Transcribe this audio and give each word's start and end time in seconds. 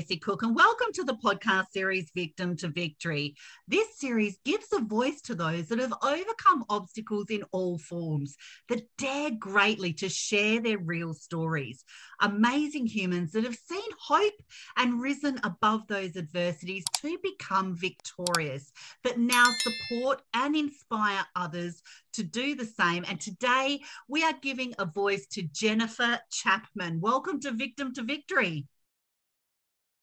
Tracey 0.00 0.16
Cook, 0.16 0.42
and 0.42 0.56
welcome 0.56 0.94
to 0.94 1.04
the 1.04 1.18
podcast 1.22 1.72
series 1.72 2.10
Victim 2.14 2.56
to 2.56 2.68
Victory. 2.68 3.34
This 3.68 3.98
series 3.98 4.38
gives 4.46 4.68
a 4.72 4.80
voice 4.80 5.20
to 5.22 5.34
those 5.34 5.68
that 5.68 5.78
have 5.78 5.92
overcome 6.02 6.64
obstacles 6.70 7.26
in 7.28 7.42
all 7.52 7.76
forms, 7.76 8.34
that 8.70 8.88
dare 8.96 9.30
greatly 9.38 9.92
to 9.94 10.08
share 10.08 10.58
their 10.62 10.78
real 10.78 11.12
stories. 11.12 11.84
Amazing 12.22 12.86
humans 12.86 13.32
that 13.32 13.44
have 13.44 13.56
seen 13.56 13.90
hope 13.98 14.42
and 14.78 15.02
risen 15.02 15.38
above 15.44 15.86
those 15.86 16.16
adversities 16.16 16.84
to 17.02 17.18
become 17.22 17.76
victorious, 17.76 18.72
that 19.04 19.18
now 19.18 19.50
support 19.58 20.22
and 20.32 20.56
inspire 20.56 21.26
others 21.36 21.82
to 22.14 22.22
do 22.22 22.54
the 22.54 22.64
same. 22.64 23.04
And 23.06 23.20
today 23.20 23.82
we 24.08 24.24
are 24.24 24.34
giving 24.40 24.72
a 24.78 24.86
voice 24.86 25.26
to 25.32 25.42
Jennifer 25.42 26.18
Chapman. 26.32 27.02
Welcome 27.02 27.38
to 27.40 27.50
Victim 27.50 27.92
to 27.92 28.02
Victory. 28.02 28.66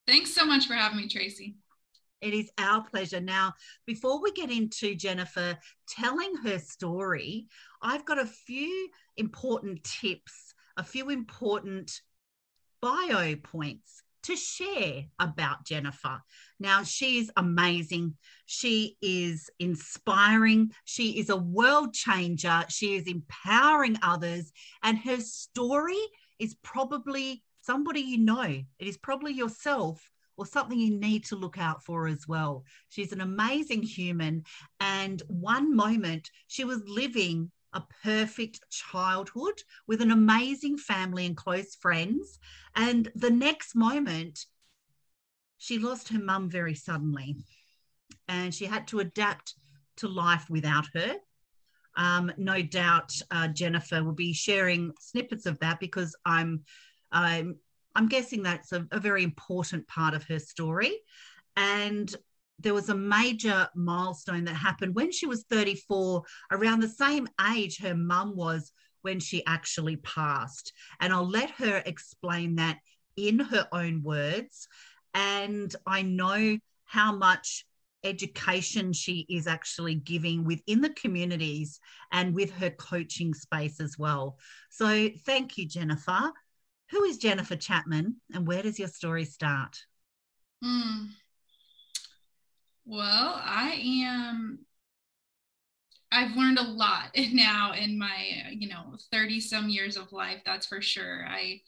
Thanks 0.07 0.33
so 0.33 0.45
much 0.45 0.67
for 0.67 0.73
having 0.73 0.97
me, 0.97 1.09
Tracey. 1.09 1.55
It 2.21 2.33
is 2.33 2.49
our 2.57 2.81
pleasure. 2.81 3.19
Now, 3.19 3.53
before 3.85 4.21
we 4.21 4.31
get 4.31 4.49
into 4.49 4.95
Jennifer 4.95 5.57
telling 5.87 6.35
her 6.37 6.59
story, 6.59 7.47
I've 7.81 8.05
got 8.05 8.17
a 8.17 8.25
few 8.25 8.89
important 9.17 9.83
tips, 9.83 10.53
a 10.77 10.83
few 10.83 11.09
important 11.09 11.91
bio 12.81 13.35
points 13.35 14.01
to 14.23 14.35
share 14.35 15.03
about 15.19 15.65
Jennifer. 15.65 16.21
Now, 16.59 16.83
she 16.83 17.19
is 17.19 17.31
amazing. 17.37 18.15
She 18.45 18.97
is 19.01 19.49
inspiring. 19.59 20.71
She 20.85 21.19
is 21.19 21.29
a 21.29 21.37
world 21.37 21.93
changer. 21.93 22.63
She 22.69 22.95
is 22.95 23.07
empowering 23.07 23.97
others. 24.01 24.51
And 24.83 24.97
her 24.99 25.19
story 25.19 25.99
is 26.39 26.55
probably 26.63 27.43
somebody 27.67 27.99
you 27.99 28.17
know. 28.17 28.43
It 28.79 28.87
is 28.87 28.97
probably 28.97 29.33
yourself 29.33 30.09
or 30.37 30.45
something 30.45 30.79
you 30.79 30.97
need 30.97 31.25
to 31.25 31.35
look 31.35 31.57
out 31.59 31.83
for 31.83 32.07
as 32.07 32.27
well. 32.27 32.63
She's 32.89 33.11
an 33.11 33.21
amazing 33.21 33.83
human. 33.83 34.43
And 34.79 35.21
one 35.27 35.75
moment 35.75 36.31
she 36.47 36.63
was 36.63 36.81
living 36.87 37.51
a 37.73 37.83
perfect 38.03 38.61
childhood 38.71 39.61
with 39.85 40.01
an 40.01 40.11
amazing 40.11 40.77
family 40.77 41.25
and 41.25 41.35
close 41.35 41.75
friends. 41.75 42.39
And 42.75 43.11
the 43.15 43.29
next 43.29 43.75
moment, 43.75 44.45
she 45.57 45.77
lost 45.77 46.07
her 46.09 46.19
mum 46.19 46.49
very 46.49 46.75
suddenly 46.75 47.35
and 48.29 48.53
she 48.53 48.65
had 48.65 48.87
to 48.87 48.99
adapt 48.99 49.55
to 49.97 50.07
life 50.07 50.49
without 50.49 50.85
her. 50.93 51.15
Um, 51.97 52.31
no 52.37 52.61
doubt 52.61 53.11
uh, 53.31 53.47
Jennifer 53.47 54.03
will 54.03 54.13
be 54.13 54.31
sharing 54.31 54.93
snippets 54.99 55.47
of 55.47 55.59
that 55.59 55.79
because 55.79 56.15
I'm 56.25 56.63
I'm 57.11 57.57
I'm 57.95 58.07
guessing 58.07 58.43
that's 58.43 58.71
a, 58.73 58.85
a 58.91 58.99
very 58.99 59.23
important 59.23 59.87
part 59.87 60.13
of 60.13 60.23
her 60.25 60.37
story. 60.37 60.99
And 61.55 62.13
there 62.59 62.73
was 62.73 62.89
a 62.89 62.95
major 62.95 63.67
milestone 63.75 64.45
that 64.45 64.55
happened 64.55 64.95
when 64.95 65.11
she 65.11 65.25
was 65.25 65.43
34, 65.49 66.23
around 66.51 66.79
the 66.81 66.89
same 66.89 67.27
age 67.55 67.79
her 67.79 67.95
mum 67.95 68.35
was 68.35 68.71
when 69.01 69.19
she 69.19 69.45
actually 69.45 69.97
passed. 69.97 70.73
And 70.99 71.11
I'll 71.11 71.27
let 71.27 71.49
her 71.51 71.81
explain 71.85 72.55
that 72.55 72.79
in 73.15 73.39
her 73.39 73.67
own 73.71 74.03
words. 74.03 74.67
And 75.13 75.75
I 75.85 76.03
know 76.03 76.57
how 76.85 77.15
much 77.15 77.65
education 78.03 78.93
she 78.93 79.25
is 79.29 79.47
actually 79.47 79.95
giving 79.95 80.45
within 80.45 80.81
the 80.81 80.91
communities 80.91 81.79
and 82.11 82.33
with 82.33 82.51
her 82.51 82.69
coaching 82.69 83.33
space 83.33 83.79
as 83.79 83.97
well. 83.97 84.37
So 84.69 85.09
thank 85.25 85.57
you, 85.57 85.67
Jennifer. 85.67 86.31
Who 86.91 87.03
is 87.03 87.17
Jennifer 87.17 87.55
Chapman 87.55 88.17
and 88.33 88.47
where 88.47 88.63
does 88.63 88.79
your 88.79 88.87
story 88.87 89.25
start? 89.25 89.77
Mm. 90.63 91.09
Well, 92.85 93.41
I 93.43 93.79
am 94.05 94.59
I've 96.11 96.35
learned 96.35 96.57
a 96.57 96.63
lot 96.63 97.11
now 97.33 97.73
in 97.73 97.97
my, 97.99 98.45
you 98.51 98.69
know, 98.69 98.97
30 99.11 99.39
some 99.41 99.69
years 99.69 99.97
of 99.97 100.11
life, 100.11 100.41
that's 100.45 100.67
for 100.67 100.81
sure. 100.81 101.25
I 101.27 101.61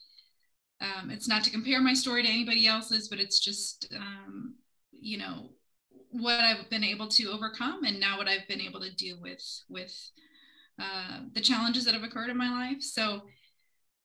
um, 0.81 1.09
it's 1.09 1.28
not 1.28 1.44
to 1.44 1.51
compare 1.51 1.81
my 1.81 1.94
story 1.94 2.24
to 2.24 2.30
anybody 2.30 2.66
else's, 2.66 3.09
but 3.09 3.19
it's 3.19 3.40
just 3.40 3.94
um, 3.96 4.56
you 4.91 5.18
know, 5.18 5.50
what 6.12 6.40
I've 6.40 6.69
been 6.69 6.84
able 6.84 7.07
to 7.09 7.31
overcome 7.31 7.84
and 7.84 8.00
now 8.00 8.18
what 8.18 8.28
I've 8.28 8.47
been 8.47 8.62
able 8.62 8.80
to 8.80 8.94
do 8.96 9.18
with 9.22 9.44
with 9.68 9.94
uh, 10.81 11.19
the 11.34 11.41
challenges 11.41 11.84
that 11.86 11.94
have 11.94 12.03
occurred 12.03 12.30
in 12.30 12.38
my 12.38 12.50
life. 12.50 12.81
So 12.81 13.24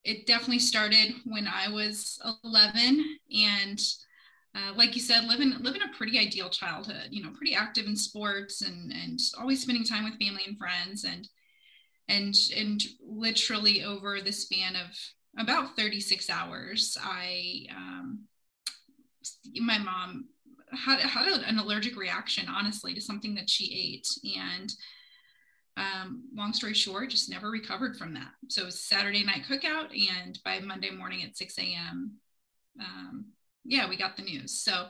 it 0.05 0.27
definitely 0.27 0.59
started 0.59 1.15
when 1.25 1.49
I 1.49 1.69
was 1.69 2.21
11 2.45 3.19
and 3.37 3.81
uh, 4.57 4.73
like 4.77 4.95
you 4.95 5.03
said, 5.03 5.25
living 5.25 5.53
living 5.61 5.83
a 5.83 5.97
pretty 5.97 6.19
ideal 6.19 6.49
childhood. 6.49 7.09
You 7.11 7.25
know, 7.25 7.31
pretty 7.37 7.55
active 7.55 7.87
in 7.87 7.97
sports 7.97 8.63
and 8.63 8.93
and 8.93 9.19
always 9.39 9.63
spending 9.63 9.85
time 9.85 10.05
with 10.05 10.19
family 10.19 10.43
and 10.47 10.57
friends 10.57 11.05
and 11.05 11.29
and 12.09 12.35
and 12.57 12.83
literally 13.05 13.83
over 13.83 14.21
the 14.21 14.33
span 14.33 14.77
of 14.77 14.97
about 15.39 15.77
36 15.77 16.31
hours, 16.31 16.97
I 17.03 17.67
um, 17.71 18.21
my 19.57 19.79
mom 19.79 20.29
had 20.73 21.01
had 21.01 21.27
an 21.27 21.59
allergic 21.59 21.97
reaction, 21.97 22.47
honestly, 22.49 22.95
to 22.95 23.01
something 23.01 23.35
that 23.35 23.51
she 23.51 23.73
ate 23.75 24.09
and 24.37 24.73
um, 25.77 26.25
long 26.35 26.53
story 26.53 26.75
short, 26.75 27.11
just 27.11 27.31
never 27.31 27.51
recovered 27.51 27.97
from 27.97 28.15
that. 28.15 28.31
So 28.49 28.63
it 28.63 28.67
was 28.67 28.81
Saturday 28.81 29.25
night 29.25 29.43
cookout, 29.49 29.89
and 30.11 30.39
by 30.45 30.61
Monday 30.61 30.91
morning 30.91 31.23
at 31.25 31.37
6 31.37 31.59
a.m., 31.59 32.13
um, 32.81 33.27
yeah, 33.65 33.89
we 33.89 33.97
got 33.97 34.17
the 34.17 34.23
news. 34.23 34.61
So 34.61 34.87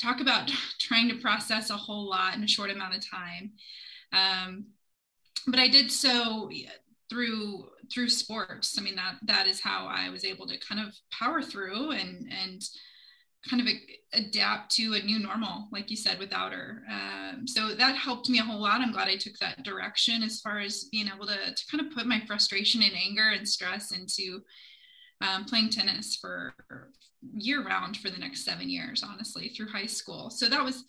talk 0.00 0.20
about 0.20 0.50
trying 0.78 1.08
to 1.08 1.16
process 1.16 1.70
a 1.70 1.76
whole 1.76 2.08
lot 2.08 2.34
in 2.34 2.44
a 2.44 2.48
short 2.48 2.70
amount 2.70 2.96
of 2.96 3.08
time. 3.08 3.52
Um, 4.12 4.66
but 5.46 5.60
I 5.60 5.68
did 5.68 5.90
so 5.90 6.50
through 7.08 7.68
through 7.92 8.08
sports. 8.08 8.78
I 8.78 8.82
mean 8.82 8.96
that 8.96 9.16
that 9.22 9.46
is 9.46 9.60
how 9.60 9.86
I 9.86 10.10
was 10.10 10.24
able 10.24 10.46
to 10.46 10.58
kind 10.58 10.80
of 10.80 10.94
power 11.10 11.42
through 11.42 11.90
and 11.92 12.30
and 12.30 12.62
kind 13.48 13.62
of 13.62 13.68
a, 13.68 13.80
adapt 14.12 14.70
to 14.72 14.94
a 14.94 15.02
new 15.02 15.18
normal, 15.18 15.68
like 15.72 15.90
you 15.90 15.96
said, 15.96 16.18
without 16.18 16.52
her. 16.52 16.82
Um, 16.90 17.46
so 17.46 17.74
that 17.74 17.96
helped 17.96 18.28
me 18.28 18.38
a 18.38 18.42
whole 18.42 18.60
lot. 18.60 18.80
I'm 18.80 18.92
glad 18.92 19.08
I 19.08 19.16
took 19.16 19.38
that 19.38 19.62
direction 19.62 20.22
as 20.22 20.40
far 20.40 20.58
as 20.58 20.84
being 20.90 21.08
able 21.08 21.26
to, 21.26 21.54
to 21.54 21.66
kind 21.70 21.86
of 21.86 21.94
put 21.94 22.06
my 22.06 22.20
frustration 22.26 22.82
and 22.82 22.92
anger 22.92 23.30
and 23.30 23.48
stress 23.48 23.92
into 23.92 24.40
um, 25.20 25.44
playing 25.44 25.70
tennis 25.70 26.16
for 26.16 26.54
year 27.34 27.64
round 27.64 27.96
for 27.96 28.10
the 28.10 28.18
next 28.18 28.44
seven 28.44 28.68
years, 28.68 29.02
honestly, 29.02 29.48
through 29.48 29.68
high 29.68 29.86
school. 29.86 30.30
So 30.30 30.48
that 30.48 30.64
was 30.64 30.84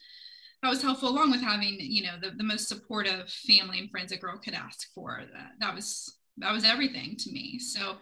that 0.64 0.70
was 0.70 0.82
helpful 0.82 1.10
along 1.10 1.32
with 1.32 1.42
having, 1.42 1.78
you 1.80 2.04
know, 2.04 2.14
the, 2.22 2.32
the 2.32 2.44
most 2.44 2.68
supportive 2.68 3.30
family 3.30 3.80
and 3.80 3.90
friends 3.90 4.12
a 4.12 4.18
girl 4.18 4.38
could 4.38 4.54
ask 4.54 4.94
for. 4.94 5.22
That 5.34 5.52
that 5.60 5.76
was 5.76 6.18
that 6.38 6.54
was 6.54 6.64
everything 6.64 7.16
to 7.18 7.32
me. 7.32 7.60
So 7.60 7.98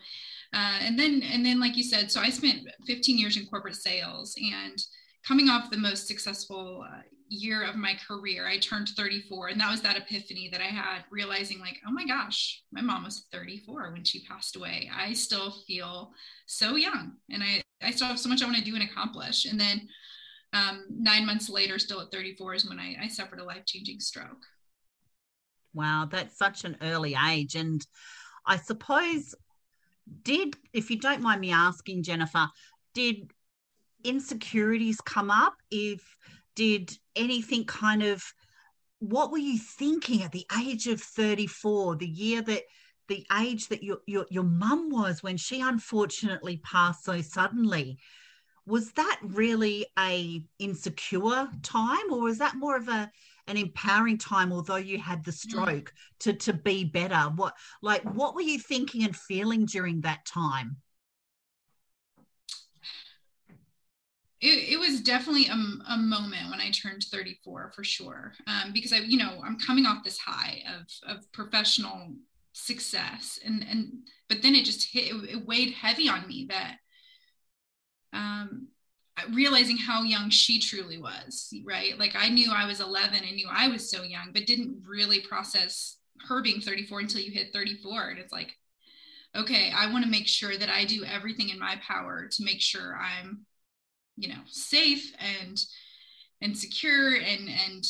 uh, 0.54 0.80
and 0.82 0.98
then, 0.98 1.22
and 1.22 1.46
then, 1.46 1.60
like 1.60 1.78
you 1.78 1.84
said, 1.84 2.12
so 2.12 2.22
I 2.22 2.30
spent 2.30 2.68
15 2.88 3.18
years 3.18 3.38
in 3.38 3.46
corporate 3.46 3.76
sales 3.76 4.36
and 4.38 4.82
coming 5.28 5.50
off 5.50 5.70
the 5.70 5.78
most 5.78 6.08
successful 6.08 6.84
uh, 6.90 7.02
year 7.30 7.64
of 7.64 7.76
my 7.76 7.96
career, 8.08 8.48
I 8.48 8.58
turned 8.58 8.90
34. 8.90 9.50
And 9.50 9.62
that 9.62 9.70
was 9.72 9.82
that 9.82 9.98
epiphany 9.98 10.50
that 10.52 10.62
I 10.62 10.66
had 10.66 11.04
realizing, 11.12 11.60
like, 11.60 11.78
oh 11.88 11.92
my 11.92 12.06
gosh, 12.06 12.64
my 12.72 12.82
mom 12.82 13.04
was 13.04 13.26
34 13.32 13.92
when 13.92 14.04
she 14.04 14.26
passed 14.26 14.56
away. 14.56 14.90
I 14.94 15.14
still 15.14 15.52
feel 15.68 16.12
so 16.48 16.76
young 16.76 17.14
and 17.30 17.44
I, 17.44 17.62
I 17.82 17.92
still 17.92 18.08
have 18.08 18.20
so 18.20 18.30
much 18.30 18.42
I 18.42 18.46
want 18.46 18.58
to 18.58 18.64
do 18.64 18.76
and 18.76 18.84
accomplish. 18.84 19.46
And 19.46 19.60
then 19.60 19.88
um, 20.54 20.86
nine 20.90 21.26
months 21.26 21.50
later, 21.50 21.78
still 21.78 22.02
at 22.02 22.12
34, 22.12 22.56
is 22.56 22.68
when 22.68 22.80
I, 22.80 22.96
I 23.04 23.08
suffered 23.08 23.40
a 23.40 23.44
life 23.44 23.66
changing 23.66 24.00
stroke. 24.00 24.46
Wow, 25.74 26.08
that's 26.12 26.38
such 26.38 26.64
an 26.66 26.78
early 26.82 27.16
age. 27.30 27.56
And 27.56 27.86
I 28.46 28.58
suppose 28.58 29.36
did, 30.24 30.56
if 30.74 30.90
you 30.90 31.00
don't 31.00 31.22
mind 31.22 31.42
me 31.42 31.52
asking, 31.52 32.04
Jennifer, 32.04 32.48
did 32.94 33.32
insecurities 34.04 35.02
come 35.02 35.32
up? 35.32 35.56
If 35.72 36.18
did 36.56 36.98
anything 37.16 37.66
kind 37.66 38.04
of 38.04 38.24
what 39.00 39.32
were 39.32 39.38
you 39.38 39.58
thinking 39.58 40.24
at 40.24 40.32
the 40.32 40.46
age 40.60 40.88
of 40.88 41.02
34, 41.02 41.96
the 41.96 42.08
year 42.08 42.42
that 42.42 42.64
the 43.08 43.26
age 43.40 43.68
that 43.70 43.82
your 43.82 44.00
your, 44.06 44.26
your 44.30 44.44
mum 44.44 44.90
was 44.90 45.24
when 45.24 45.38
she 45.38 45.62
unfortunately 45.62 46.58
passed 46.58 47.06
so 47.06 47.22
suddenly? 47.22 47.98
Was 48.66 48.92
that 48.94 49.20
really 49.24 49.88
a 49.98 50.44
insecure 50.60 51.50
time 51.64 52.12
or 52.12 52.22
was 52.22 52.38
that 52.38 52.56
more 52.56 52.76
of 52.76 52.88
a 52.88 53.10
an 53.50 53.58
empowering 53.58 54.18
time 54.18 54.54
although 54.54 54.76
you 54.76 54.98
had 54.98 55.24
the 55.26 55.32
mm. 55.32 55.36
stroke 55.36 55.92
to 56.20 56.34
to 56.34 56.54
be 56.54 56.84
better 56.84 57.30
what 57.36 57.54
like 57.82 58.04
what 58.14 58.36
were 58.36 58.42
you 58.42 58.60
thinking 58.60 59.04
and 59.04 59.16
feeling 59.16 59.66
during 59.66 60.02
that 60.02 60.26
time 60.26 60.78
it, 64.42 64.74
it 64.74 64.80
was 64.80 65.02
definitely 65.02 65.48
a, 65.48 65.94
a, 65.94 65.98
moment 65.98 66.50
when 66.50 66.62
I 66.62 66.72
turned 66.72 67.04
34 67.04 67.74
for 67.76 67.84
sure. 67.84 68.34
Um, 68.48 68.72
because 68.72 68.94
I, 68.94 69.00
you 69.00 69.18
know, 69.18 69.42
I'm 69.46 69.60
coming 69.60 69.86
off 69.86 70.04
this 70.06 70.18
high 70.18 70.64
of, 70.78 71.18
of 71.18 71.32
professional 71.34 72.14
success 72.54 73.40
and, 73.44 73.66
and, 73.70 73.92
but 74.30 74.42
then 74.42 74.56
it 74.56 74.64
just 74.64 74.92
hit, 74.94 75.14
it, 75.14 75.30
it 75.30 75.46
weighed 75.46 75.72
heavy 75.72 76.08
on 76.08 76.26
me 76.26 76.48
that, 76.50 76.78
um, 78.14 78.70
realizing 79.32 79.78
how 79.78 80.04
young 80.04 80.30
she 80.30 80.60
truly 80.60 80.98
was, 80.98 81.54
right? 81.66 81.98
Like 81.98 82.16
I 82.16 82.30
knew 82.30 82.52
I 82.52 82.66
was 82.66 82.80
11, 82.80 83.20
I 83.24 83.32
knew 83.32 83.48
I 83.52 83.68
was 83.68 83.90
so 83.90 84.04
young, 84.04 84.32
but 84.34 84.46
didn't 84.46 84.84
really 84.86 85.22
process 85.22 85.98
her 86.28 86.42
being 86.42 86.62
34 86.62 87.00
until 87.00 87.22
you 87.22 87.32
hit 87.32 87.54
34. 87.54 88.10
And 88.10 88.20
it's 88.20 88.34
like, 88.34 88.56
okay, 89.36 89.72
I 89.76 89.92
want 89.92 90.04
to 90.04 90.12
make 90.12 90.28
sure 90.28 90.58
that 90.58 90.70
I 90.70 90.86
do 90.86 91.04
everything 91.04 91.50
in 91.50 91.60
my 91.60 91.76
power 91.86 92.28
to 92.32 92.44
make 92.44 92.62
sure 92.62 92.98
I'm, 92.98 93.46
you 94.18 94.30
know, 94.30 94.42
safe 94.46 95.14
and 95.20 95.62
and 96.42 96.58
secure 96.58 97.16
and 97.16 97.50
and 97.50 97.86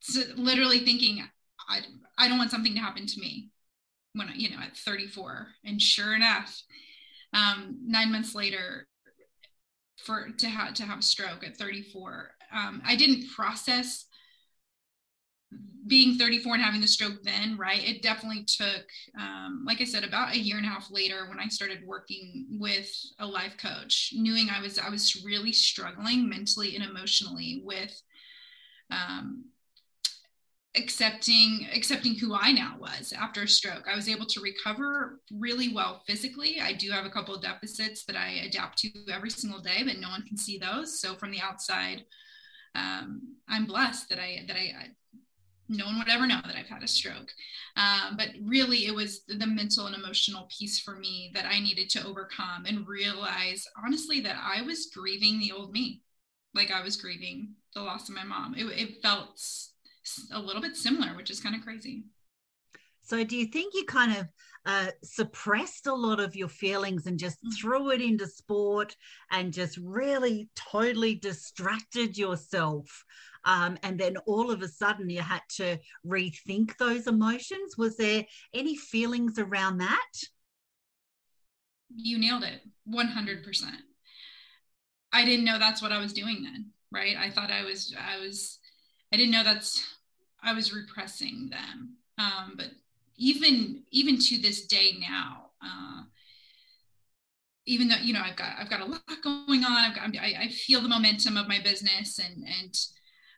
so 0.00 0.20
literally 0.36 0.80
thinking 0.80 1.24
I 1.68 1.80
I 2.18 2.28
don't 2.28 2.38
want 2.38 2.50
something 2.50 2.74
to 2.74 2.80
happen 2.80 3.06
to 3.06 3.20
me 3.20 3.50
when 4.14 4.28
I, 4.28 4.34
you 4.34 4.50
know 4.50 4.62
at 4.62 4.76
34. 4.76 5.48
And 5.64 5.80
sure 5.80 6.14
enough, 6.14 6.62
um, 7.32 7.78
nine 7.84 8.12
months 8.12 8.34
later, 8.34 8.86
for 10.04 10.28
to 10.38 10.48
have 10.48 10.74
to 10.74 10.84
have 10.84 10.98
a 10.98 11.02
stroke 11.02 11.44
at 11.44 11.56
34. 11.56 12.30
Um, 12.52 12.82
I 12.84 12.96
didn't 12.96 13.30
process 13.34 14.06
being 15.86 16.16
34 16.16 16.54
and 16.54 16.62
having 16.62 16.80
the 16.80 16.86
stroke 16.86 17.22
then, 17.22 17.58
right? 17.58 17.86
It 17.86 18.02
definitely 18.02 18.44
took, 18.44 18.86
um, 19.18 19.64
like 19.66 19.80
I 19.80 19.84
said, 19.84 20.02
about 20.02 20.34
a 20.34 20.38
year 20.38 20.56
and 20.56 20.64
a 20.64 20.68
half 20.68 20.90
later 20.90 21.28
when 21.28 21.38
I 21.38 21.48
started 21.48 21.86
working 21.86 22.46
with 22.58 22.90
a 23.18 23.26
life 23.26 23.56
coach, 23.58 24.12
knowing 24.14 24.48
I 24.48 24.60
was 24.60 24.78
I 24.78 24.88
was 24.88 25.22
really 25.24 25.52
struggling 25.52 26.28
mentally 26.28 26.74
and 26.74 26.84
emotionally 26.84 27.60
with 27.64 28.00
um, 28.90 29.44
accepting 30.76 31.68
accepting 31.72 32.16
who 32.16 32.34
I 32.34 32.50
now 32.52 32.76
was 32.78 33.12
after 33.12 33.42
a 33.42 33.48
stroke. 33.48 33.86
I 33.88 33.94
was 33.94 34.08
able 34.08 34.26
to 34.26 34.40
recover 34.40 35.20
really 35.30 35.72
well 35.72 36.02
physically. 36.06 36.60
I 36.60 36.72
do 36.72 36.90
have 36.90 37.06
a 37.06 37.10
couple 37.10 37.34
of 37.34 37.42
deficits 37.42 38.04
that 38.06 38.16
I 38.16 38.42
adapt 38.46 38.78
to 38.78 38.90
every 39.12 39.30
single 39.30 39.60
day, 39.60 39.82
but 39.84 39.98
no 39.98 40.08
one 40.08 40.22
can 40.22 40.36
see 40.36 40.58
those. 40.58 41.00
So 41.00 41.14
from 41.14 41.30
the 41.30 41.40
outside, 41.40 42.04
um, 42.74 43.36
I'm 43.48 43.66
blessed 43.66 44.08
that 44.08 44.18
I 44.18 44.44
that 44.48 44.56
I, 44.56 44.60
I, 44.60 44.86
no 45.68 45.86
one 45.86 45.98
would 45.98 46.10
ever 46.10 46.26
know 46.26 46.40
that 46.44 46.56
I've 46.56 46.66
had 46.66 46.82
a 46.82 46.88
stroke. 46.88 47.30
Um, 47.76 48.16
but 48.16 48.30
really, 48.42 48.86
it 48.86 48.94
was 48.94 49.22
the 49.28 49.46
mental 49.46 49.86
and 49.86 49.94
emotional 49.94 50.48
piece 50.56 50.80
for 50.80 50.96
me 50.96 51.30
that 51.34 51.46
I 51.46 51.60
needed 51.60 51.88
to 51.90 52.06
overcome 52.06 52.66
and 52.66 52.86
realize 52.86 53.64
honestly 53.82 54.20
that 54.22 54.36
I 54.42 54.62
was 54.62 54.90
grieving 54.92 55.38
the 55.38 55.52
old 55.52 55.72
me, 55.72 56.02
like 56.52 56.72
I 56.72 56.82
was 56.82 56.96
grieving 56.96 57.54
the 57.74 57.82
loss 57.82 58.08
of 58.08 58.14
my 58.14 58.24
mom. 58.24 58.54
It, 58.56 58.64
it 58.66 59.02
felt 59.02 59.40
a 60.32 60.40
little 60.40 60.62
bit 60.62 60.76
similar, 60.76 61.14
which 61.16 61.30
is 61.30 61.40
kind 61.40 61.54
of 61.54 61.62
crazy. 61.62 62.04
So, 63.02 63.22
do 63.22 63.36
you 63.36 63.46
think 63.46 63.74
you 63.74 63.84
kind 63.84 64.16
of 64.16 64.28
uh, 64.64 64.90
suppressed 65.02 65.86
a 65.86 65.94
lot 65.94 66.20
of 66.20 66.34
your 66.34 66.48
feelings 66.48 67.06
and 67.06 67.18
just 67.18 67.38
mm-hmm. 67.38 67.50
threw 67.50 67.90
it 67.90 68.00
into 68.00 68.26
sport 68.26 68.96
and 69.30 69.52
just 69.52 69.78
really 69.82 70.48
totally 70.54 71.14
distracted 71.14 72.16
yourself? 72.16 73.04
Um, 73.44 73.76
and 73.82 73.98
then 73.98 74.16
all 74.26 74.50
of 74.50 74.62
a 74.62 74.68
sudden 74.68 75.10
you 75.10 75.20
had 75.20 75.42
to 75.56 75.78
rethink 76.06 76.76
those 76.78 77.06
emotions. 77.06 77.76
Was 77.76 77.96
there 77.96 78.24
any 78.54 78.74
feelings 78.74 79.38
around 79.38 79.78
that? 79.78 80.12
You 81.94 82.18
nailed 82.18 82.44
it 82.44 82.62
100%. 82.88 83.64
I 85.12 85.24
didn't 85.24 85.44
know 85.44 85.58
that's 85.58 85.82
what 85.82 85.92
I 85.92 85.98
was 85.98 86.12
doing 86.12 86.42
then, 86.42 86.70
right? 86.90 87.16
I 87.16 87.30
thought 87.30 87.50
I 87.50 87.64
was, 87.64 87.94
I 87.98 88.18
was, 88.18 88.58
I 89.14 89.16
didn't 89.16 89.30
know 89.30 89.44
that's 89.44 89.80
I 90.42 90.52
was 90.54 90.74
repressing 90.74 91.48
them. 91.48 91.98
Um, 92.18 92.54
but 92.56 92.70
even 93.16 93.84
even 93.92 94.18
to 94.18 94.38
this 94.38 94.66
day 94.66 94.96
now, 94.98 95.50
uh, 95.64 96.02
even 97.64 97.86
though 97.86 98.02
you 98.02 98.12
know 98.12 98.22
I've 98.24 98.34
got 98.34 98.56
I've 98.58 98.68
got 98.68 98.80
a 98.80 98.84
lot 98.86 99.02
going 99.22 99.62
on, 99.62 99.70
I've 99.70 99.94
got, 99.94 100.20
I, 100.20 100.34
I 100.42 100.48
feel 100.48 100.80
the 100.80 100.88
momentum 100.88 101.36
of 101.36 101.46
my 101.46 101.60
business 101.62 102.18
and 102.18 102.44
and 102.44 102.74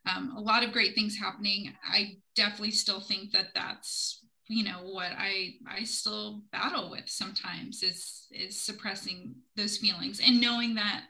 um, 0.06 0.34
a 0.34 0.40
lot 0.40 0.64
of 0.64 0.72
great 0.72 0.94
things 0.94 1.18
happening. 1.18 1.74
I 1.86 2.16
definitely 2.34 2.70
still 2.70 3.00
think 3.00 3.32
that 3.32 3.48
that's 3.54 4.24
you 4.48 4.64
know 4.64 4.78
what 4.80 5.12
I 5.14 5.56
I 5.68 5.84
still 5.84 6.40
battle 6.52 6.90
with 6.90 7.04
sometimes 7.06 7.82
is 7.82 8.28
is 8.30 8.64
suppressing 8.64 9.34
those 9.56 9.76
feelings 9.76 10.22
and 10.26 10.40
knowing 10.40 10.76
that 10.76 11.02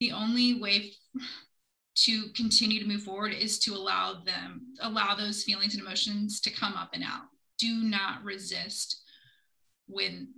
the 0.00 0.10
only 0.10 0.60
way 0.60 0.94
to 2.04 2.28
continue 2.34 2.80
to 2.80 2.86
move 2.86 3.02
forward 3.02 3.32
is 3.32 3.58
to 3.58 3.74
allow 3.74 4.22
them 4.24 4.74
allow 4.80 5.14
those 5.14 5.42
feelings 5.42 5.74
and 5.74 5.82
emotions 5.82 6.40
to 6.40 6.50
come 6.50 6.74
up 6.74 6.90
and 6.92 7.02
out. 7.02 7.22
Do 7.58 7.82
not 7.82 8.22
resist 8.24 9.02
when 9.86 10.28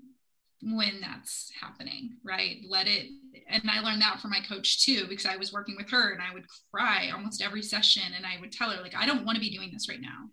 when 0.62 1.00
that's 1.00 1.50
happening 1.60 2.16
right? 2.24 2.58
Let 2.68 2.86
it 2.86 3.06
and 3.48 3.70
i 3.70 3.80
learned 3.80 4.02
that 4.02 4.20
from 4.20 4.30
my 4.30 4.40
coach 4.48 4.84
too 4.84 5.06
because 5.08 5.26
i 5.26 5.36
was 5.36 5.52
working 5.52 5.76
with 5.76 5.88
her 5.90 6.12
and 6.12 6.20
i 6.22 6.32
would 6.32 6.44
cry 6.72 7.10
almost 7.12 7.42
every 7.42 7.62
session 7.62 8.02
and 8.14 8.26
i 8.26 8.38
would 8.40 8.52
tell 8.52 8.70
her 8.70 8.82
like 8.82 8.94
i 8.96 9.06
don't 9.06 9.24
want 9.24 9.36
to 9.36 9.40
be 9.40 9.50
doing 9.50 9.70
this 9.72 9.88
right 9.88 10.00
now. 10.00 10.28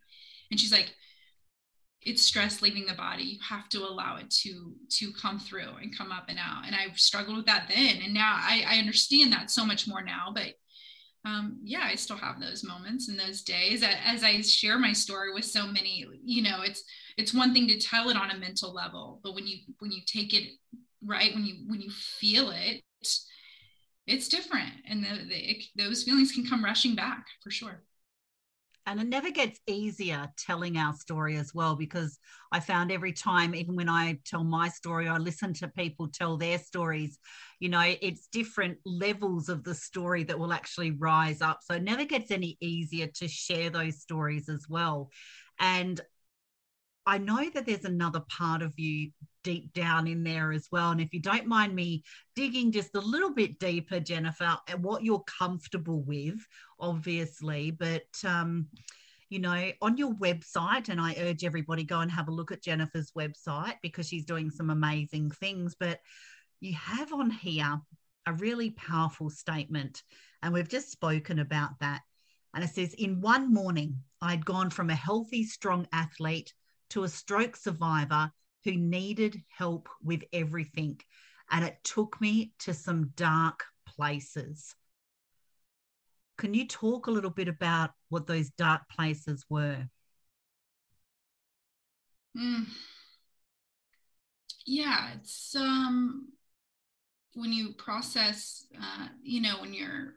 And 0.52 0.60
she's 0.60 0.72
like 0.72 0.94
it's 2.04 2.22
stress 2.22 2.62
leaving 2.62 2.86
the 2.86 2.94
body. 2.94 3.24
You 3.24 3.40
have 3.50 3.68
to 3.70 3.80
allow 3.80 4.18
it 4.18 4.30
to 4.42 4.74
to 4.92 5.12
come 5.14 5.40
through 5.40 5.76
and 5.82 5.98
come 5.98 6.12
up 6.12 6.26
and 6.30 6.40
out. 6.40 6.64
And 6.66 6.76
i 6.76 6.88
struggled 6.96 7.38
with 7.38 7.46
that 7.48 7.70
then 7.74 8.02
and 8.04 8.14
now 8.14 8.40
i, 8.40 8.64
I 8.68 8.78
understand 8.78 9.34
that 9.34 9.52
so 9.52 9.66
much 9.66 9.88
more 9.88 10.02
now 10.02 10.32
but 10.34 10.54
um, 11.28 11.60
yeah, 11.62 11.82
I 11.84 11.96
still 11.96 12.16
have 12.16 12.40
those 12.40 12.64
moments 12.64 13.10
and 13.10 13.20
those 13.20 13.42
days 13.42 13.84
as 13.84 14.24
I 14.24 14.42
share 14.42 14.80
my 14.80 14.94
story 14.94 15.34
with 15.34 15.44
so 15.44 15.68
many, 15.68 16.06
you 16.24 16.42
know, 16.42 16.62
it's, 16.62 16.84
it's 17.18 17.34
one 17.34 17.54
thing 17.54 17.68
to 17.68 17.78
tell 17.78 18.10
it 18.10 18.16
on 18.16 18.32
a 18.32 18.38
mental 18.38 18.74
level, 18.74 19.20
but 19.24 19.36
when 19.36 19.46
you, 19.46 19.58
when 19.80 19.92
you 19.92 20.02
take 20.06 20.34
it 20.34 20.52
right, 21.06 21.34
when 21.34 21.46
you, 21.46 21.56
when 21.68 21.82
you 21.82 21.90
feel 21.92 22.52
it, 22.52 22.82
it's 24.08 24.30
different. 24.30 24.72
And 24.88 25.04
the, 25.04 25.26
the, 25.28 25.52
it, 25.52 25.66
those 25.76 26.04
feelings 26.04 26.32
can 26.32 26.48
come 26.48 26.64
rushing 26.64 26.96
back 26.96 27.26
for 27.44 27.52
sure 27.52 27.84
and 28.88 29.00
it 29.00 29.08
never 29.08 29.30
gets 29.30 29.60
easier 29.68 30.28
telling 30.38 30.78
our 30.78 30.96
story 30.96 31.38
as 31.38 31.54
well 31.54 31.76
because 31.76 32.18
i 32.52 32.60
found 32.60 32.92
every 32.92 33.14
time 33.14 33.54
even 33.54 33.76
when 33.76 33.90
i 33.90 34.18
tell 34.26 34.44
my 34.44 34.70
story 34.70 35.08
i 35.08 35.18
listen 35.18 35.54
to 35.54 35.68
people 35.68 36.08
tell 36.08 36.38
their 36.38 36.58
stories 36.58 37.20
you 37.60 37.70
know 37.70 37.82
it's 38.02 38.28
different 38.28 38.78
levels 38.86 39.50
of 39.50 39.64
the 39.64 39.76
story 39.76 40.24
that 40.24 40.38
will 40.38 40.54
actually 40.54 40.92
rise 40.92 41.42
up. 41.42 41.60
So 41.64 41.76
it 41.76 41.84
never 41.84 42.06
gets 42.06 42.32
any 42.32 42.58
easier 42.62 43.08
to 43.16 43.28
share 43.28 43.70
those 43.70 44.02
stories 44.02 44.50
as 44.50 44.66
well. 44.70 45.10
And 45.60 46.00
I 47.08 47.18
know 47.18 47.50
that 47.54 47.66
there's 47.66 47.86
another 47.86 48.22
part 48.28 48.62
of 48.62 48.78
you 48.78 49.12
deep 49.46 49.72
down 49.72 50.08
in 50.08 50.26
there 50.26 50.52
as 50.52 50.68
well. 50.74 50.92
And 50.92 51.00
if 51.00 51.14
you 51.14 51.22
don't 51.22 51.48
mind 51.48 51.74
me 51.74 52.04
digging 52.36 52.70
just 52.70 52.94
a 52.96 53.00
little 53.00 53.34
bit 53.34 53.60
deeper, 53.60 54.02
Jennifer, 54.02 54.58
at 54.68 54.82
what 54.82 55.06
you're 55.06 55.24
comfortable 55.24 56.02
with, 56.02 56.46
obviously, 56.82 57.72
but 57.72 58.04
um, 58.26 58.68
you 59.30 59.40
know, 59.40 59.72
on 59.82 59.96
your 59.96 60.14
website, 60.16 60.90
and 60.90 61.00
I 61.00 61.16
urge 61.20 61.46
everybody 61.46 61.86
go 61.86 62.02
and 62.02 62.12
have 62.12 62.28
a 62.28 62.34
look 62.34 62.52
at 62.52 62.62
Jennifer's 62.62 63.14
website 63.14 63.76
because 63.82 64.06
she's 64.10 64.26
doing 64.26 64.52
some 64.52 64.70
amazing 64.70 65.32
things. 65.32 65.76
But 65.80 66.02
you 66.60 66.74
have 66.74 67.14
on 67.14 67.30
here 67.30 67.80
a 68.26 68.34
really 68.34 68.72
powerful 68.72 69.30
statement, 69.30 70.04
and 70.44 70.54
we've 70.54 70.68
just 70.68 70.92
spoken 70.92 71.40
about 71.40 71.72
that. 71.80 72.02
And 72.54 72.66
it 72.66 72.70
says, 72.72 72.94
In 72.96 73.22
one 73.22 73.54
morning, 73.54 73.98
I'd 74.22 74.46
gone 74.46 74.72
from 74.72 74.90
a 74.90 74.96
healthy, 74.96 75.46
strong 75.46 75.88
athlete 75.94 76.54
to 76.90 77.04
a 77.04 77.10
stroke 77.10 77.56
survivor 77.56 78.32
who 78.64 78.74
needed 78.74 79.42
help 79.50 79.90
with 80.04 80.24
everything. 80.34 81.00
And 81.50 81.64
it 81.64 81.78
took 81.84 82.20
me 82.20 82.54
to 82.60 82.74
some 82.74 83.12
dark 83.16 83.64
places. 83.86 84.76
Can 86.38 86.54
you 86.54 86.68
talk 86.68 87.08
a 87.08 87.12
little 87.12 87.32
bit 87.32 87.48
about 87.48 87.92
what 88.10 88.28
those 88.28 88.50
dark 88.52 88.82
places 88.90 89.46
were? 89.50 89.88
Mm. 92.38 92.68
Yeah, 94.66 95.14
it's 95.16 95.56
um 95.56 96.28
when 97.34 97.54
you 97.54 97.74
process 97.74 98.66
uh 98.80 99.08
you 99.24 99.42
know 99.42 99.62
when 99.62 99.74
you're 99.74 100.14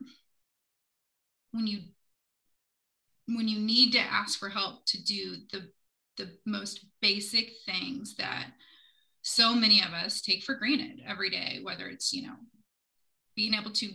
when 1.51 1.67
you 1.67 1.79
when 3.27 3.47
you 3.47 3.59
need 3.59 3.93
to 3.93 3.99
ask 3.99 4.37
for 4.37 4.49
help 4.49 4.85
to 4.87 5.01
do 5.01 5.37
the 5.51 5.71
the 6.17 6.29
most 6.45 6.85
basic 7.01 7.51
things 7.65 8.15
that 8.15 8.47
so 9.21 9.53
many 9.53 9.81
of 9.81 9.93
us 9.93 10.21
take 10.21 10.43
for 10.43 10.55
granted 10.55 11.01
every 11.07 11.29
day, 11.29 11.59
whether 11.63 11.87
it's, 11.87 12.11
you 12.11 12.23
know, 12.23 12.35
being 13.35 13.53
able 13.53 13.71
to 13.71 13.89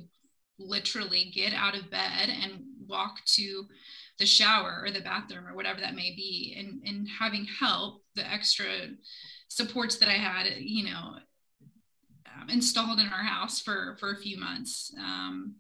literally 0.59 1.31
get 1.35 1.53
out 1.53 1.77
of 1.77 1.91
bed 1.91 2.31
and 2.43 2.63
walk 2.87 3.25
to 3.27 3.65
the 4.19 4.27
shower 4.27 4.81
or 4.83 4.91
the 4.91 5.01
bathroom 5.01 5.47
or 5.47 5.55
whatever 5.55 5.81
that 5.81 5.95
may 5.95 6.15
be 6.15 6.57
and, 6.59 6.83
and 6.87 7.09
having 7.09 7.45
help, 7.45 8.03
the 8.15 8.27
extra 8.33 8.67
supports 9.49 9.97
that 9.97 10.09
I 10.09 10.13
had, 10.13 10.47
you 10.59 10.85
know, 10.85 11.17
um, 12.27 12.49
installed 12.49 12.99
in 13.01 13.07
our 13.07 13.23
house 13.23 13.61
for, 13.61 13.97
for 13.99 14.13
a 14.13 14.17
few 14.17 14.39
months. 14.39 14.95
Um, 14.99 15.57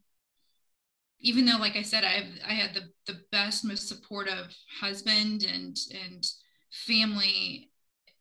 even 1.21 1.45
though, 1.45 1.59
like 1.59 1.77
I 1.77 1.83
said, 1.83 2.05
I've, 2.05 2.39
I 2.47 2.53
had 2.53 2.75
the, 2.75 3.13
the 3.13 3.21
best, 3.33 3.65
most 3.65 3.89
supportive 3.89 4.55
husband 4.81 5.45
and, 5.45 5.77
and 6.05 6.27
family 6.71 7.71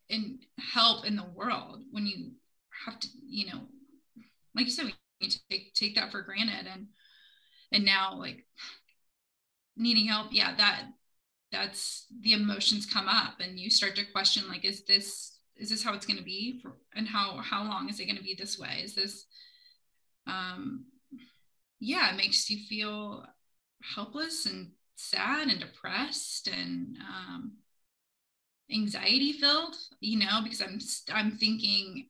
and 0.10 0.40
help 0.74 1.06
in 1.06 1.16
the 1.16 1.26
world 1.36 1.84
when 1.92 2.06
you 2.06 2.32
have 2.86 3.00
to 3.00 3.08
you 3.26 3.48
know 3.48 3.62
like 4.56 4.66
you 4.66 4.72
said 4.72 4.86
we 4.86 4.94
take 5.50 5.74
take 5.74 5.96
that 5.96 6.12
for 6.12 6.22
granted. 6.22 6.68
And 6.72 6.88
and 7.72 7.86
now 7.86 8.16
like 8.18 8.46
needing 9.78 10.08
help 10.08 10.28
yeah 10.32 10.56
that 10.56 10.84
that's 11.52 12.08
the 12.22 12.34
emotions 12.34 12.86
come 12.86 13.08
up 13.08 13.40
and 13.40 13.60
you 13.60 13.70
start 13.70 13.96
to 13.96 14.04
question 14.12 14.48
like 14.48 14.66
is 14.66 14.84
this 14.86 15.40
is 15.58 15.70
this 15.70 15.84
how 15.84 15.94
it's 15.94 16.06
going 16.06 16.18
to 16.18 16.24
be 16.24 16.60
for, 16.62 16.74
and 16.96 17.08
how 17.08 17.38
how 17.38 17.64
long 17.64 17.90
is 17.90 18.00
it 18.00 18.06
going 18.06 18.18
to 18.18 18.24
be 18.24 18.36
this 18.38 18.60
way? 18.60 18.82
Is 18.84 18.96
this 18.96 19.26
um 20.28 20.86
yeah 21.80 22.12
it 22.12 22.18
makes 22.18 22.50
you 22.50 22.66
feel 22.68 23.26
helpless 23.96 24.46
and 24.46 24.72
sad 24.96 25.48
and 25.50 25.60
depressed 25.60 26.48
and 26.48 26.98
um 26.98 27.54
anxiety 28.72 29.34
filled 29.34 29.76
you 30.00 30.18
know 30.18 30.42
because 30.44 30.62
i'm 30.62 30.80
i'm 31.14 31.32
thinking 31.32 32.08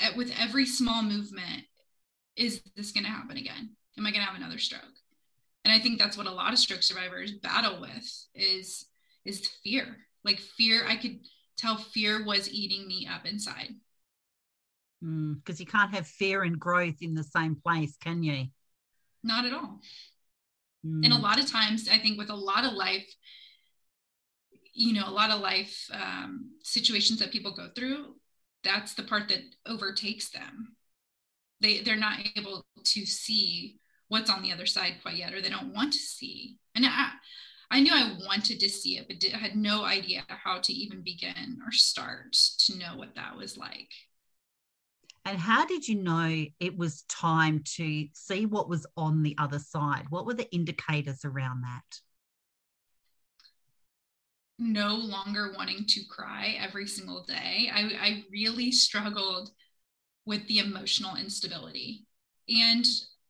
at, 0.00 0.16
with 0.16 0.32
every 0.38 0.66
small 0.66 1.02
movement 1.02 1.64
is 2.36 2.62
this 2.76 2.92
going 2.92 3.04
to 3.04 3.10
happen 3.10 3.36
again? 3.36 3.70
Am 3.98 4.06
i 4.06 4.10
going 4.10 4.22
to 4.22 4.26
have 4.26 4.36
another 4.36 4.58
stroke? 4.58 4.82
And 5.64 5.72
i 5.72 5.78
think 5.78 5.98
that's 5.98 6.16
what 6.16 6.26
a 6.26 6.32
lot 6.32 6.52
of 6.52 6.58
stroke 6.58 6.82
survivors 6.82 7.32
battle 7.32 7.80
with 7.80 8.26
is 8.34 8.86
is 9.24 9.46
fear. 9.62 9.96
Like 10.24 10.38
fear 10.38 10.86
i 10.88 10.96
could 10.96 11.20
tell 11.58 11.76
fear 11.76 12.24
was 12.24 12.50
eating 12.50 12.88
me 12.88 13.08
up 13.12 13.26
inside. 13.26 13.68
Because 15.02 15.56
mm, 15.56 15.60
you 15.60 15.66
can't 15.66 15.94
have 15.94 16.06
fear 16.06 16.42
and 16.42 16.58
growth 16.58 16.96
in 17.00 17.14
the 17.14 17.24
same 17.24 17.56
place 17.56 17.96
can 18.00 18.22
you? 18.22 18.46
Not 19.22 19.44
at 19.44 19.52
all. 19.52 19.80
Mm. 20.86 21.04
and 21.04 21.12
a 21.12 21.18
lot 21.18 21.38
of 21.38 21.50
times 21.50 21.90
i 21.92 21.98
think 21.98 22.16
with 22.16 22.30
a 22.30 22.34
lot 22.34 22.64
of 22.64 22.72
life 22.72 23.06
you 24.80 24.92
know 24.94 25.08
a 25.08 25.10
lot 25.10 25.30
of 25.30 25.40
life 25.40 25.88
um, 25.92 26.50
situations 26.62 27.18
that 27.18 27.32
people 27.32 27.52
go 27.54 27.68
through 27.74 28.14
that's 28.62 28.94
the 28.94 29.02
part 29.02 29.28
that 29.28 29.42
overtakes 29.66 30.30
them. 30.30 30.76
They 31.60 31.80
they're 31.80 31.96
not 31.96 32.18
able 32.36 32.64
to 32.82 33.06
see 33.06 33.78
what's 34.08 34.30
on 34.30 34.42
the 34.42 34.52
other 34.52 34.66
side 34.66 34.96
quite 35.02 35.16
yet 35.16 35.34
or 35.34 35.40
they 35.40 35.50
don't 35.50 35.74
want 35.74 35.92
to 35.92 35.98
see. 35.98 36.56
And 36.74 36.84
i 36.86 37.10
i 37.70 37.80
knew 37.80 37.92
i 37.92 38.16
wanted 38.26 38.58
to 38.58 38.68
see 38.68 38.98
it 38.98 39.06
but 39.06 39.20
did, 39.20 39.32
had 39.32 39.54
no 39.54 39.84
idea 39.84 40.24
how 40.28 40.58
to 40.58 40.72
even 40.72 41.02
begin 41.02 41.58
or 41.64 41.70
start 41.70 42.32
to 42.58 42.76
know 42.76 42.96
what 42.96 43.14
that 43.14 43.36
was 43.36 43.56
like. 43.56 43.90
And 45.26 45.38
how 45.38 45.66
did 45.66 45.86
you 45.86 45.96
know 45.96 46.46
it 46.58 46.76
was 46.76 47.02
time 47.02 47.62
to 47.76 48.06
see 48.14 48.46
what 48.46 48.70
was 48.70 48.86
on 48.96 49.22
the 49.22 49.36
other 49.38 49.58
side? 49.58 50.06
What 50.08 50.24
were 50.24 50.34
the 50.34 50.52
indicators 50.52 51.24
around 51.24 51.60
that 51.60 52.00
no 54.60 54.94
longer 54.94 55.52
wanting 55.56 55.84
to 55.88 56.04
cry 56.04 56.56
every 56.60 56.86
single 56.86 57.24
day. 57.24 57.70
I, 57.72 57.80
I 58.00 58.24
really 58.30 58.70
struggled 58.70 59.50
with 60.26 60.46
the 60.46 60.58
emotional 60.58 61.16
instability. 61.16 62.06
And 62.48 62.84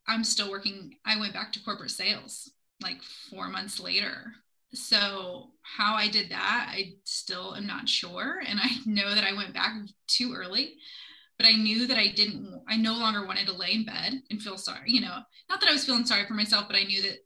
I'm 0.08 0.24
still 0.24 0.50
working. 0.50 0.96
I 1.06 1.18
went 1.18 1.34
back 1.34 1.52
to 1.52 1.62
corporate 1.62 1.92
sales 1.92 2.50
like 2.82 3.02
four 3.02 3.48
months 3.48 3.78
later. 3.78 4.32
So, 4.72 5.50
how 5.62 5.94
I 5.94 6.08
did 6.08 6.30
that, 6.30 6.68
I 6.70 6.94
still 7.04 7.54
am 7.56 7.66
not 7.66 7.88
sure. 7.88 8.40
And 8.46 8.58
I 8.62 8.68
know 8.86 9.14
that 9.14 9.24
I 9.24 9.32
went 9.34 9.54
back 9.54 9.74
too 10.06 10.32
early, 10.34 10.74
but 11.38 11.46
I 11.46 11.52
knew 11.52 11.86
that 11.86 11.98
I 11.98 12.08
didn't, 12.08 12.62
I 12.68 12.76
no 12.76 12.94
longer 12.94 13.26
wanted 13.26 13.46
to 13.46 13.56
lay 13.56 13.72
in 13.72 13.84
bed 13.84 14.22
and 14.30 14.40
feel 14.40 14.56
sorry. 14.56 14.90
You 14.90 15.00
know, 15.00 15.18
not 15.48 15.60
that 15.60 15.68
I 15.68 15.72
was 15.72 15.84
feeling 15.84 16.06
sorry 16.06 16.26
for 16.26 16.34
myself, 16.34 16.66
but 16.68 16.76
I 16.76 16.84
knew 16.84 17.02
that 17.02 17.18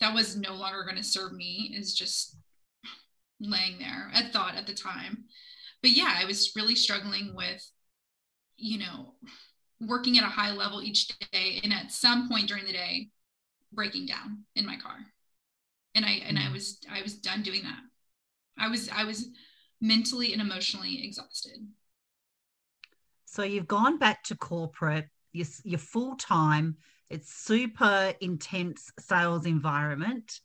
that 0.00 0.14
was 0.14 0.36
no 0.36 0.54
longer 0.54 0.84
going 0.84 0.96
to 0.96 1.02
serve 1.02 1.32
me, 1.32 1.74
is 1.76 1.94
just 1.94 2.35
laying 3.40 3.78
there 3.78 4.10
at 4.14 4.32
thought 4.32 4.56
at 4.56 4.66
the 4.66 4.74
time. 4.74 5.24
But 5.82 5.90
yeah, 5.90 6.14
I 6.16 6.24
was 6.24 6.52
really 6.56 6.74
struggling 6.74 7.34
with, 7.34 7.62
you 8.56 8.78
know, 8.78 9.14
working 9.80 10.18
at 10.18 10.24
a 10.24 10.28
high 10.28 10.52
level 10.52 10.82
each 10.82 11.08
day 11.32 11.60
and 11.62 11.72
at 11.72 11.92
some 11.92 12.28
point 12.28 12.48
during 12.48 12.64
the 12.64 12.72
day 12.72 13.10
breaking 13.72 14.06
down 14.06 14.44
in 14.54 14.66
my 14.66 14.76
car. 14.76 14.96
And 15.94 16.04
I 16.04 16.12
and 16.26 16.38
I 16.38 16.42
mm-hmm. 16.42 16.54
was 16.54 16.78
I 16.90 17.02
was 17.02 17.14
done 17.14 17.42
doing 17.42 17.62
that. 17.62 17.80
I 18.58 18.68
was 18.68 18.88
I 18.88 19.04
was 19.04 19.28
mentally 19.80 20.32
and 20.32 20.40
emotionally 20.40 21.04
exhausted. 21.04 21.58
So 23.26 23.42
you've 23.42 23.68
gone 23.68 23.98
back 23.98 24.22
to 24.24 24.36
corporate, 24.36 25.08
you're, 25.32 25.46
you're 25.62 25.78
full 25.78 26.16
time, 26.16 26.76
it's 27.10 27.32
super 27.32 28.14
intense 28.20 28.90
sales 28.98 29.44
environment 29.46 30.40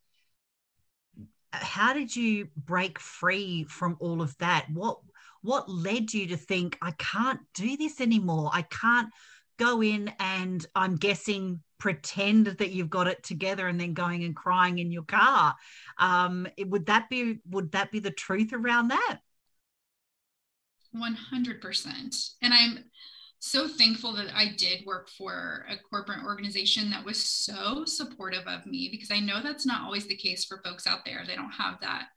how 1.54 1.94
did 1.94 2.16
you 2.16 2.48
break 2.56 3.00
free 3.00 3.66
from 3.66 3.98
all 4.00 4.22
of 4.22 4.38
that? 4.38 4.68
What 4.72 5.00
what 5.42 5.70
led 5.70 6.14
you 6.14 6.28
to 6.28 6.38
think 6.38 6.78
I 6.82 6.92
can't 6.92 7.40
do 7.54 7.76
this 7.76 8.00
anymore? 8.00 8.52
I 8.54 8.62
can't 8.62 9.10
go 9.58 9.82
in 9.82 10.12
and 10.20 10.66
I'm 10.76 10.96
guessing 10.96 11.62
pretend 11.78 12.46
that 12.48 12.72
you've 12.72 12.90
got 12.90 13.08
it 13.08 13.24
together 13.24 13.68
and 13.68 13.80
then 13.80 13.94
going 13.94 14.24
and 14.24 14.36
crying 14.36 14.78
in 14.78 14.92
your 14.92 15.04
car. 15.04 15.56
Um, 15.98 16.48
would 16.60 16.86
that 16.86 17.10
be 17.10 17.40
would 17.50 17.72
that 17.72 17.92
be 17.92 18.00
the 18.00 18.12
truth 18.12 18.54
around 18.54 18.90
that? 18.90 19.20
100%. 20.96 22.30
And 22.42 22.54
I'm 22.54 22.84
so 23.44 23.68
thankful 23.68 24.14
that 24.14 24.28
I 24.36 24.54
did 24.56 24.86
work 24.86 25.10
for 25.10 25.66
a 25.68 25.76
corporate 25.76 26.24
organization 26.24 26.92
that 26.92 27.04
was 27.04 27.18
so 27.26 27.86
supportive 27.86 28.46
of 28.46 28.68
me 28.68 28.88
because 28.92 29.10
I 29.10 29.20
know 29.20 29.42
that's 29.42 29.66
not 29.66 29.82
always 29.82 30.06
the 30.06 30.16
case 30.16 30.46
for 30.46 30.62
folks 30.64 30.86
out 30.86 31.00
there. 31.06 31.24
They 31.26 31.36
don't 31.36 31.50
have 31.50 31.80
that 31.82 32.10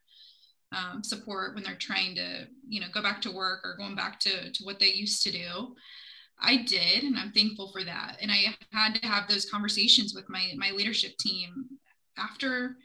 um, 0.71 1.03
support 1.03 1.55
when 1.55 1.63
they're 1.63 1.75
trying 1.75 2.13
to, 2.15 2.45
you 2.69 2.79
know, 2.79 2.85
go 2.93 3.01
back 3.01 3.21
to 3.21 3.31
work 3.31 3.61
or 3.63 3.75
going 3.75 3.95
back 3.95 4.19
to, 4.19 4.51
to 4.51 4.63
what 4.65 4.79
they 4.79 4.91
used 4.93 5.23
to 5.23 5.31
do. 5.31 5.75
I 6.39 6.57
did, 6.57 7.03
and 7.03 7.17
I'm 7.17 7.31
thankful 7.31 7.71
for 7.71 7.83
that. 7.83 8.17
And 8.21 8.31
I 8.31 8.55
had 8.71 8.93
to 8.95 9.07
have 9.07 9.27
those 9.27 9.49
conversations 9.49 10.13
with 10.13 10.29
my 10.29 10.53
my 10.57 10.71
leadership 10.71 11.17
team 11.17 11.65
after 12.19 12.77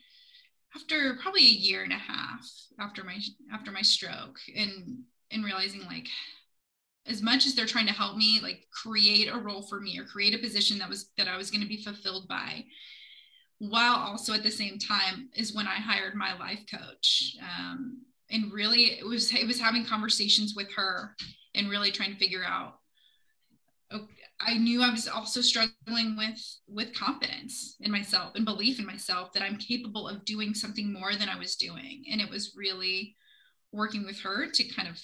after 0.75 1.19
probably 1.21 1.43
a 1.43 1.45
year 1.45 1.83
and 1.83 1.93
a 1.93 1.97
half 1.97 2.49
after 2.79 3.05
my 3.05 3.19
after 3.53 3.71
my 3.71 3.83
stroke 3.83 4.39
and 4.57 5.01
and 5.31 5.45
realizing 5.45 5.85
like 5.85 6.07
as 7.07 7.23
much 7.23 7.47
as 7.47 7.55
they're 7.55 7.67
trying 7.67 7.87
to 7.87 7.93
help 7.93 8.17
me 8.17 8.41
like 8.43 8.67
create 8.73 9.29
a 9.29 9.39
role 9.39 9.63
for 9.63 9.81
me 9.81 9.99
or 9.99 10.05
create 10.05 10.35
a 10.35 10.39
position 10.39 10.79
that 10.79 10.89
was 10.89 11.11
that 11.17 11.29
I 11.29 11.37
was 11.37 11.51
going 11.51 11.63
to 11.63 11.69
be 11.69 11.83
fulfilled 11.83 12.29
by 12.29 12.65
while 13.61 13.97
also 13.97 14.33
at 14.33 14.43
the 14.43 14.51
same 14.51 14.79
time 14.79 15.29
is 15.35 15.55
when 15.55 15.67
I 15.67 15.75
hired 15.75 16.15
my 16.15 16.37
life 16.39 16.65
coach. 16.71 17.37
Um, 17.43 18.03
and 18.31 18.53
really 18.53 18.99
it 18.99 19.07
was 19.07 19.33
it 19.33 19.47
was 19.47 19.61
having 19.61 19.85
conversations 19.85 20.55
with 20.57 20.73
her 20.75 21.15
and 21.55 21.69
really 21.69 21.91
trying 21.91 22.13
to 22.13 22.19
figure 22.19 22.45
out 22.45 22.79
okay, 23.93 24.07
I 24.41 24.57
knew 24.57 24.83
I 24.83 24.91
was 24.91 25.09
also 25.09 25.43
struggling 25.43 26.17
with 26.17 26.41
with 26.69 26.95
confidence 26.95 27.77
in 27.81 27.91
myself 27.91 28.33
and 28.35 28.47
belief 28.47 28.79
in 28.79 28.87
myself 28.87 29.33
that 29.35 29.43
I'm 29.43 29.57
capable 29.59 30.09
of 30.09 30.25
doing 30.25 30.55
something 30.55 30.93
more 30.93 31.15
than 31.15 31.29
I 31.29 31.39
was 31.39 31.57
doing. 31.57 32.05
And 32.11 32.21
it 32.21 32.31
was 32.31 32.55
really 32.57 33.15
working 33.73 34.07
with 34.07 34.19
her 34.21 34.49
to 34.51 34.65
kind 34.65 34.89
of 34.89 34.99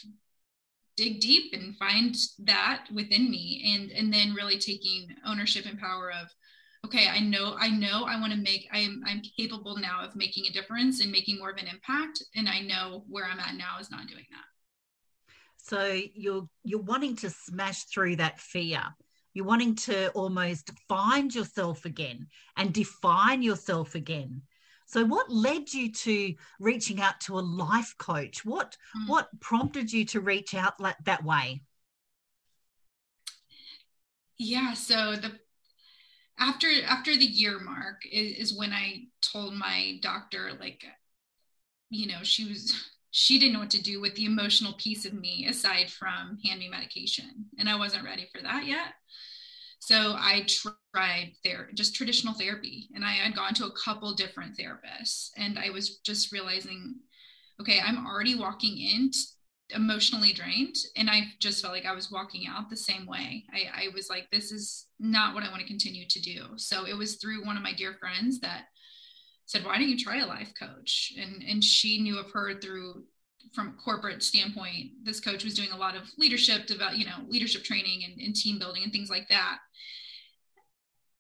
dig 0.97 1.21
deep 1.21 1.53
and 1.53 1.77
find 1.77 2.17
that 2.39 2.87
within 2.95 3.31
me 3.31 3.75
and 3.75 3.91
and 3.91 4.13
then 4.13 4.35
really 4.35 4.59
taking 4.59 5.09
ownership 5.27 5.67
and 5.67 5.79
power 5.79 6.11
of 6.11 6.29
okay 6.85 7.09
i 7.09 7.19
know 7.19 7.57
i 7.59 7.69
know 7.69 8.05
i 8.05 8.19
want 8.19 8.33
to 8.33 8.39
make 8.39 8.67
i'm 8.73 9.03
i'm 9.07 9.21
capable 9.39 9.77
now 9.77 10.05
of 10.05 10.17
making 10.17 10.45
a 10.47 10.53
difference 10.53 11.01
and 11.03 11.13
making 11.13 11.39
more 11.39 11.51
of 11.51 11.59
an 11.59 11.67
impact 11.67 12.23
and 12.35 12.49
i 12.49 12.61
know 12.61 13.05
where 13.09 13.27
i'm 13.27 13.41
at 13.41 13.55
now 13.57 13.79
is 13.79 13.91
not 13.91 14.07
doing 14.07 14.25
that. 14.31 14.45
So 15.69 16.01
you're 16.15 16.49
you're 16.63 16.81
wanting 16.81 17.17
to 17.17 17.31
smash 17.31 17.85
through 17.85 18.17
that 18.17 18.39
fear. 18.39 18.83
You're 19.35 19.47
wanting 19.47 19.75
to 19.87 20.11
almost 20.11 20.71
find 20.89 21.35
yourself 21.35 21.85
again 21.85 22.29
and 22.57 22.73
define 22.73 23.43
yourself 23.43 23.97
again 23.97 24.43
so, 24.87 25.05
what 25.05 25.31
led 25.31 25.75
you 25.75 25.93
to 25.93 26.35
reaching 26.61 27.01
out 27.01 27.21
to 27.23 27.39
a 27.39 27.41
life 27.41 27.95
coach? 27.99 28.45
What 28.45 28.77
mm. 28.97 29.09
what 29.09 29.29
prompted 29.41 29.93
you 29.93 30.05
to 30.07 30.21
reach 30.21 30.55
out 30.55 30.81
like 30.81 30.97
that 31.05 31.25
way? 31.25 31.63
Yeah, 34.39 34.75
so 34.75 35.17
the 35.17 35.33
after 36.39 36.69
after 36.87 37.17
the 37.17 37.25
year 37.25 37.59
mark 37.59 38.03
is, 38.11 38.51
is 38.51 38.59
when 38.59 38.73
I 38.73 39.07
told 39.21 39.55
my 39.55 39.99
doctor 40.03 40.53
like 40.61 40.85
you 41.91 42.07
know 42.07 42.23
she 42.23 42.49
was 42.49 42.73
she 43.11 43.39
didn't 43.39 43.55
know 43.55 43.61
what 43.61 43.71
to 43.71 43.83
do 43.83 44.01
with 44.01 44.15
the 44.15 44.27
emotional 44.27 44.75
piece 44.75 45.05
of 45.05 45.15
me 45.15 45.47
aside 45.49 45.91
from 45.91 46.39
hand 46.45 46.61
me 46.61 46.69
medication 46.69 47.47
and 47.59 47.69
I 47.69 47.77
wasn't 47.77 48.05
ready 48.05 48.29
for 48.33 48.43
that 48.43 48.67
yet. 48.67 48.95
So 49.79 50.15
I 50.17 50.47
tried 50.93 51.33
there 51.45 51.69
just 51.75 51.95
traditional 51.95 52.35
therapy 52.35 52.89
and 52.95 53.05
I 53.05 53.13
had 53.13 53.37
gone 53.37 53.55
to 53.55 53.67
a 53.67 53.77
couple 53.85 54.15
different 54.15 54.57
therapists 54.57 55.31
and 55.37 55.59
I 55.59 55.71
was 55.71 55.99
just 55.99 56.33
realizing, 56.33 56.97
okay, 57.61 57.81
I'm 57.85 58.07
already 58.07 58.35
walking 58.35 58.79
in 58.79 59.11
emotionally 59.71 60.33
drained 60.33 60.77
and 60.97 61.11
I 61.11 61.33
just 61.41 61.61
felt 61.61 61.75
like 61.75 61.87
I 61.87 61.95
was 61.95 62.11
walking 62.11 62.47
out 62.49 62.71
the 62.71 62.77
same 62.77 63.07
way. 63.07 63.45
I, 63.53 63.87
I 63.87 63.89
was 63.95 64.09
like, 64.09 64.29
this 64.31 64.53
is 64.53 64.87
not 64.99 65.35
what 65.35 65.43
I 65.45 65.51
want 65.51 65.61
to 65.61 65.67
continue 65.67 66.07
to 66.09 66.21
do. 66.21 66.47
So 66.57 66.87
it 66.87 66.97
was 66.97 67.17
through 67.17 67.45
one 67.45 67.57
of 67.57 67.63
my 67.63 67.73
dear 67.73 67.97
friends 68.01 68.41
that 68.41 68.65
said, 69.45 69.65
why 69.65 69.79
don't 69.79 69.89
you 69.89 69.99
try 69.99 70.19
a 70.19 70.27
life 70.27 70.53
coach? 70.59 71.13
And 71.19 71.43
and 71.43 71.63
she 71.63 72.01
knew 72.01 72.19
of 72.19 72.31
her 72.33 72.59
through 72.61 73.05
from 73.53 73.69
a 73.69 73.83
corporate 73.83 74.23
standpoint, 74.23 74.91
this 75.03 75.21
coach 75.21 75.45
was 75.45 75.55
doing 75.55 75.71
a 75.73 75.77
lot 75.77 75.97
of 75.97 76.11
leadership, 76.19 76.71
about 76.71 76.97
you 76.99 77.07
know, 77.07 77.19
leadership 77.29 77.65
training 77.65 78.05
and, 78.05 78.21
and 78.21 78.35
team 78.35 78.59
building 78.59 78.83
and 78.83 78.93
things 78.93 79.11
like 79.11 79.29
that. 79.29 79.59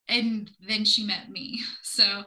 and 0.09 0.51
then 0.67 0.85
she 0.85 1.05
met 1.05 1.31
me 1.31 1.61
so 1.83 2.25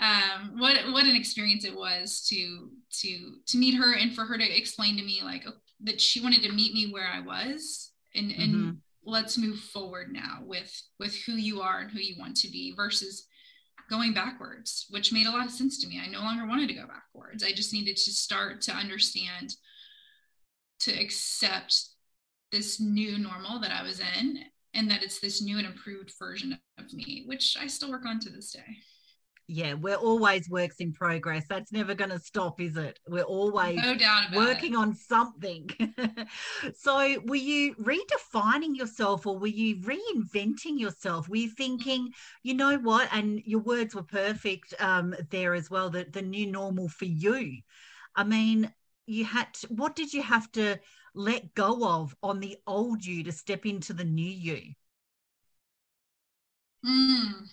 um, 0.00 0.58
what 0.58 0.76
what 0.92 1.06
an 1.06 1.16
experience 1.16 1.64
it 1.64 1.76
was 1.76 2.24
to 2.28 2.70
to 2.92 3.34
to 3.46 3.58
meet 3.58 3.74
her 3.74 3.94
and 3.94 4.14
for 4.14 4.24
her 4.24 4.38
to 4.38 4.56
explain 4.56 4.96
to 4.96 5.02
me 5.02 5.20
like 5.24 5.44
that 5.80 6.00
she 6.00 6.20
wanted 6.20 6.42
to 6.42 6.52
meet 6.52 6.72
me 6.72 6.90
where 6.90 7.08
I 7.08 7.20
was 7.20 7.92
and 8.14 8.30
and 8.30 8.54
mm-hmm. 8.54 8.70
let's 9.04 9.36
move 9.36 9.58
forward 9.58 10.12
now 10.12 10.40
with 10.44 10.70
with 11.00 11.16
who 11.24 11.32
you 11.32 11.60
are 11.60 11.80
and 11.80 11.90
who 11.90 11.98
you 11.98 12.14
want 12.18 12.36
to 12.38 12.50
be 12.50 12.72
versus 12.76 13.26
going 13.88 14.12
backwards 14.12 14.86
which 14.90 15.12
made 15.12 15.26
a 15.26 15.30
lot 15.30 15.46
of 15.46 15.52
sense 15.52 15.78
to 15.78 15.88
me. 15.88 16.00
I 16.02 16.08
no 16.08 16.20
longer 16.20 16.46
wanted 16.46 16.68
to 16.68 16.74
go 16.74 16.86
backwards. 16.86 17.42
I 17.42 17.52
just 17.52 17.72
needed 17.72 17.96
to 17.96 18.12
start 18.12 18.60
to 18.62 18.72
understand 18.72 19.54
to 20.80 20.92
accept 20.92 21.88
this 22.52 22.80
new 22.80 23.18
normal 23.18 23.60
that 23.60 23.72
I 23.72 23.82
was 23.82 24.00
in 24.00 24.38
and 24.74 24.90
that 24.90 25.02
it's 25.02 25.20
this 25.20 25.42
new 25.42 25.58
and 25.58 25.66
improved 25.66 26.12
version 26.18 26.58
of 26.78 26.92
me 26.92 27.24
which 27.26 27.56
I 27.60 27.66
still 27.66 27.90
work 27.90 28.06
on 28.06 28.20
to 28.20 28.30
this 28.30 28.52
day 28.52 28.78
yeah, 29.50 29.72
we're 29.72 29.96
always 29.96 30.48
works 30.50 30.76
in 30.78 30.92
progress. 30.92 31.44
That's 31.48 31.72
never 31.72 31.94
going 31.94 32.10
to 32.10 32.18
stop, 32.18 32.60
is 32.60 32.76
it? 32.76 32.98
We're 33.08 33.22
always 33.22 33.76
no 33.76 33.96
working 34.34 34.74
it. 34.74 34.76
on 34.76 34.94
something. 34.94 35.70
so, 36.76 37.18
were 37.24 37.34
you 37.34 37.74
redefining 37.76 38.76
yourself 38.76 39.26
or 39.26 39.38
were 39.38 39.46
you 39.46 39.76
reinventing 39.76 40.78
yourself? 40.78 41.30
Were 41.30 41.36
you 41.36 41.48
thinking, 41.48 42.10
you 42.42 42.52
know 42.52 42.76
what? 42.76 43.08
And 43.10 43.40
your 43.46 43.60
words 43.60 43.94
were 43.94 44.02
perfect 44.02 44.74
um, 44.80 45.14
there 45.30 45.54
as 45.54 45.70
well. 45.70 45.88
The 45.88 46.04
the 46.04 46.22
new 46.22 46.46
normal 46.46 46.90
for 46.90 47.06
you. 47.06 47.56
I 48.14 48.24
mean, 48.24 48.70
you 49.06 49.24
had 49.24 49.54
to, 49.54 49.68
what 49.68 49.96
did 49.96 50.12
you 50.12 50.22
have 50.22 50.52
to 50.52 50.76
let 51.14 51.54
go 51.54 51.88
of 51.88 52.14
on 52.22 52.40
the 52.40 52.58
old 52.66 53.02
you 53.02 53.24
to 53.24 53.32
step 53.32 53.64
into 53.64 53.94
the 53.94 54.04
new 54.04 54.30
you? 54.30 54.74
Mm 56.84 57.48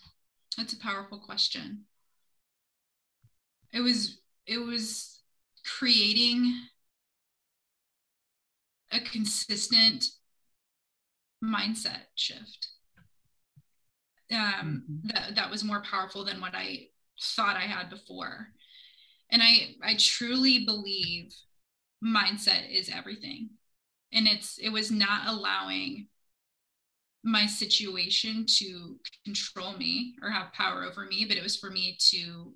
that's 0.58 0.74
a 0.74 0.80
powerful 0.80 1.20
question. 1.20 1.86
It 3.74 3.82
was 3.82 4.20
it 4.48 4.60
was 4.60 5.22
creating 5.66 6.54
a 8.92 9.00
consistent 9.00 10.06
mindset 11.44 12.04
shift. 12.16 12.68
Um, 14.32 14.84
mm-hmm. 14.90 15.08
that 15.10 15.36
that 15.36 15.52
was 15.52 15.64
more 15.64 15.82
powerful 15.82 16.26
than 16.26 16.42
what 16.42 16.56
I 16.56 16.88
thought 17.22 17.58
I 17.58 17.62
had 17.62 17.90
before. 17.90 18.48
And 19.30 19.42
I 19.42 19.76
I 19.84 19.96
truly 19.98 20.66
believe 20.66 21.34
mindset 22.04 22.72
is 22.72 22.90
everything. 22.90 23.50
And 24.14 24.28
it's 24.28 24.58
it 24.58 24.70
was 24.70 24.92
not 24.92 25.28
allowing 25.28 26.08
my 27.26 27.48
situation 27.48 28.46
to 28.48 29.00
control 29.26 29.74
me 29.74 30.16
or 30.22 30.30
have 30.30 30.54
power 30.54 30.84
over 30.84 31.06
me, 31.06 31.26
but 31.28 31.36
it 31.36 31.44
was 31.44 31.58
for 31.58 31.72
me 31.72 31.98
to 32.12 32.54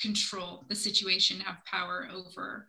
control 0.00 0.64
the 0.68 0.74
situation, 0.74 1.40
have 1.40 1.64
power 1.64 2.08
over 2.12 2.68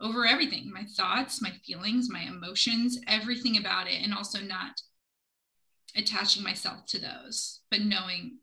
over 0.00 0.24
everything, 0.26 0.70
my 0.72 0.84
thoughts, 0.96 1.42
my 1.42 1.50
feelings, 1.66 2.08
my 2.08 2.22
emotions, 2.22 3.00
everything 3.08 3.56
about 3.56 3.88
it, 3.88 4.00
and 4.00 4.14
also 4.14 4.38
not 4.38 4.80
attaching 5.96 6.44
myself 6.44 6.86
to 6.86 7.00
those, 7.00 7.62
but 7.68 7.80
knowing 7.80 8.38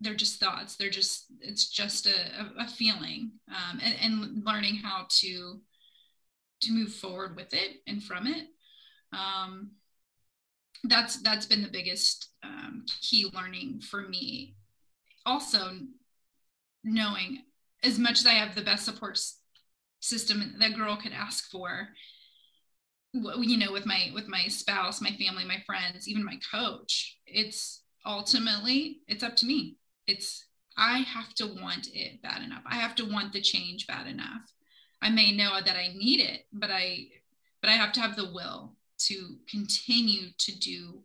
they're 0.00 0.14
just 0.14 0.40
thoughts. 0.40 0.76
They're 0.76 0.88
just 0.88 1.26
it's 1.40 1.68
just 1.68 2.06
a, 2.06 2.46
a, 2.58 2.66
feeling, 2.68 3.32
um, 3.50 3.80
and, 3.82 3.94
and 4.00 4.46
learning 4.46 4.76
how 4.76 5.06
to 5.20 5.60
to 6.62 6.72
move 6.72 6.92
forward 6.94 7.36
with 7.36 7.52
it 7.52 7.82
and 7.86 8.02
from 8.02 8.26
it. 8.26 8.46
Um, 9.12 9.72
that's 10.84 11.16
that's 11.22 11.46
been 11.46 11.62
the 11.62 11.68
biggest 11.68 12.30
um, 12.42 12.84
key 13.00 13.30
learning 13.34 13.80
for 13.80 14.02
me. 14.02 14.56
Also 15.24 15.72
knowing 16.84 17.42
as 17.84 17.98
much 17.98 18.18
as 18.18 18.26
i 18.26 18.32
have 18.32 18.54
the 18.54 18.62
best 18.62 18.84
support 18.84 19.18
system 20.00 20.54
that 20.58 20.74
girl 20.74 20.96
could 20.96 21.12
ask 21.12 21.48
for 21.50 21.88
you 23.12 23.56
know 23.56 23.72
with 23.72 23.86
my 23.86 24.10
with 24.14 24.26
my 24.26 24.48
spouse 24.48 25.00
my 25.00 25.10
family 25.10 25.44
my 25.44 25.62
friends 25.64 26.08
even 26.08 26.24
my 26.24 26.38
coach 26.50 27.18
it's 27.26 27.82
ultimately 28.04 29.00
it's 29.06 29.22
up 29.22 29.36
to 29.36 29.46
me. 29.46 29.76
It's 30.06 30.46
i 30.76 30.98
have 30.98 31.34
to 31.34 31.46
want 31.46 31.88
it 31.92 32.22
bad 32.22 32.42
enough. 32.42 32.62
I 32.66 32.76
have 32.76 32.94
to 32.96 33.04
want 33.04 33.32
the 33.32 33.40
change 33.40 33.86
bad 33.86 34.06
enough. 34.06 34.42
I 35.00 35.10
may 35.10 35.32
know 35.32 35.58
that 35.64 35.76
i 35.76 35.88
need 35.88 36.20
it 36.20 36.46
but 36.52 36.70
i 36.70 37.06
but 37.60 37.70
i 37.70 37.74
have 37.74 37.92
to 37.92 38.00
have 38.00 38.16
the 38.16 38.32
will 38.32 38.76
to 39.06 39.36
continue 39.48 40.28
to 40.38 40.58
do 40.58 41.02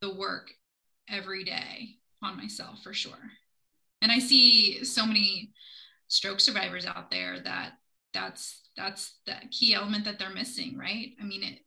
the 0.00 0.14
work 0.14 0.50
every 1.08 1.44
day 1.44 1.96
on 2.22 2.36
myself 2.36 2.82
for 2.82 2.92
sure. 2.92 3.30
And 4.02 4.10
I 4.12 4.18
see 4.18 4.84
so 4.84 5.06
many 5.06 5.52
stroke 6.08 6.40
survivors 6.40 6.86
out 6.86 7.10
there 7.10 7.40
that 7.40 7.72
that's 8.12 8.62
that's 8.76 9.18
the 9.26 9.34
key 9.50 9.74
element 9.74 10.04
that 10.04 10.18
they're 10.18 10.30
missing, 10.30 10.76
right? 10.78 11.12
I 11.20 11.24
mean 11.24 11.42
it 11.42 11.58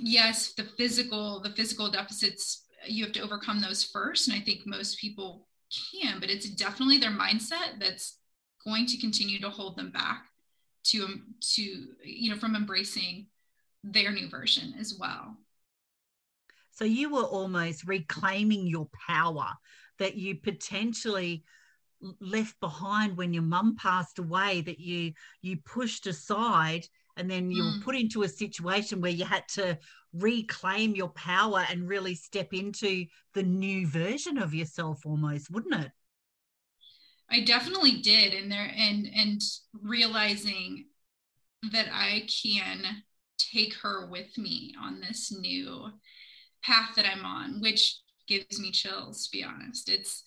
yes, 0.00 0.54
the 0.54 0.64
physical 0.64 1.40
the 1.40 1.50
physical 1.50 1.90
deficits 1.90 2.64
you 2.86 3.04
have 3.04 3.12
to 3.12 3.22
overcome 3.22 3.60
those 3.60 3.84
first 3.84 4.28
and 4.28 4.36
I 4.36 4.40
think 4.40 4.60
most 4.66 4.98
people 4.98 5.48
can, 5.92 6.20
but 6.20 6.30
it's 6.30 6.50
definitely 6.50 6.98
their 6.98 7.10
mindset 7.10 7.78
that's 7.78 8.18
going 8.64 8.86
to 8.86 8.98
continue 8.98 9.40
to 9.40 9.50
hold 9.50 9.76
them 9.76 9.90
back 9.90 10.24
to 10.84 11.04
um, 11.04 11.34
to 11.54 11.62
you 12.04 12.30
know 12.30 12.36
from 12.36 12.56
embracing 12.56 13.26
their 13.92 14.12
new 14.12 14.28
version 14.28 14.74
as 14.78 14.96
well. 14.98 15.36
So 16.72 16.84
you 16.84 17.10
were 17.10 17.24
almost 17.24 17.86
reclaiming 17.86 18.66
your 18.66 18.88
power 19.06 19.48
that 19.98 20.14
you 20.14 20.36
potentially 20.36 21.44
left 22.20 22.58
behind 22.60 23.16
when 23.16 23.34
your 23.34 23.42
mum 23.42 23.76
passed 23.76 24.20
away 24.20 24.60
that 24.60 24.78
you 24.78 25.12
you 25.42 25.56
pushed 25.56 26.06
aside 26.06 26.86
and 27.16 27.28
then 27.28 27.50
you 27.50 27.64
mm. 27.64 27.78
were 27.78 27.84
put 27.84 27.96
into 27.96 28.22
a 28.22 28.28
situation 28.28 29.00
where 29.00 29.10
you 29.10 29.24
had 29.24 29.42
to 29.48 29.76
reclaim 30.12 30.94
your 30.94 31.08
power 31.08 31.64
and 31.68 31.88
really 31.88 32.14
step 32.14 32.52
into 32.52 33.04
the 33.34 33.42
new 33.42 33.84
version 33.88 34.38
of 34.38 34.54
yourself 34.54 35.04
almost 35.04 35.50
wouldn't 35.50 35.74
it 35.74 35.90
i 37.28 37.40
definitely 37.40 38.00
did 38.00 38.32
and 38.32 38.50
there 38.52 38.72
and 38.76 39.08
and 39.12 39.42
realizing 39.82 40.86
that 41.72 41.88
i 41.92 42.24
can 42.28 43.02
take 43.38 43.74
her 43.74 44.06
with 44.06 44.36
me 44.36 44.74
on 44.80 45.00
this 45.00 45.32
new 45.32 45.90
path 46.62 46.90
that 46.96 47.06
I'm 47.06 47.24
on, 47.24 47.60
which 47.60 48.00
gives 48.26 48.60
me 48.60 48.70
chills, 48.70 49.26
to 49.26 49.30
be 49.32 49.44
honest. 49.44 49.88
It's 49.88 50.22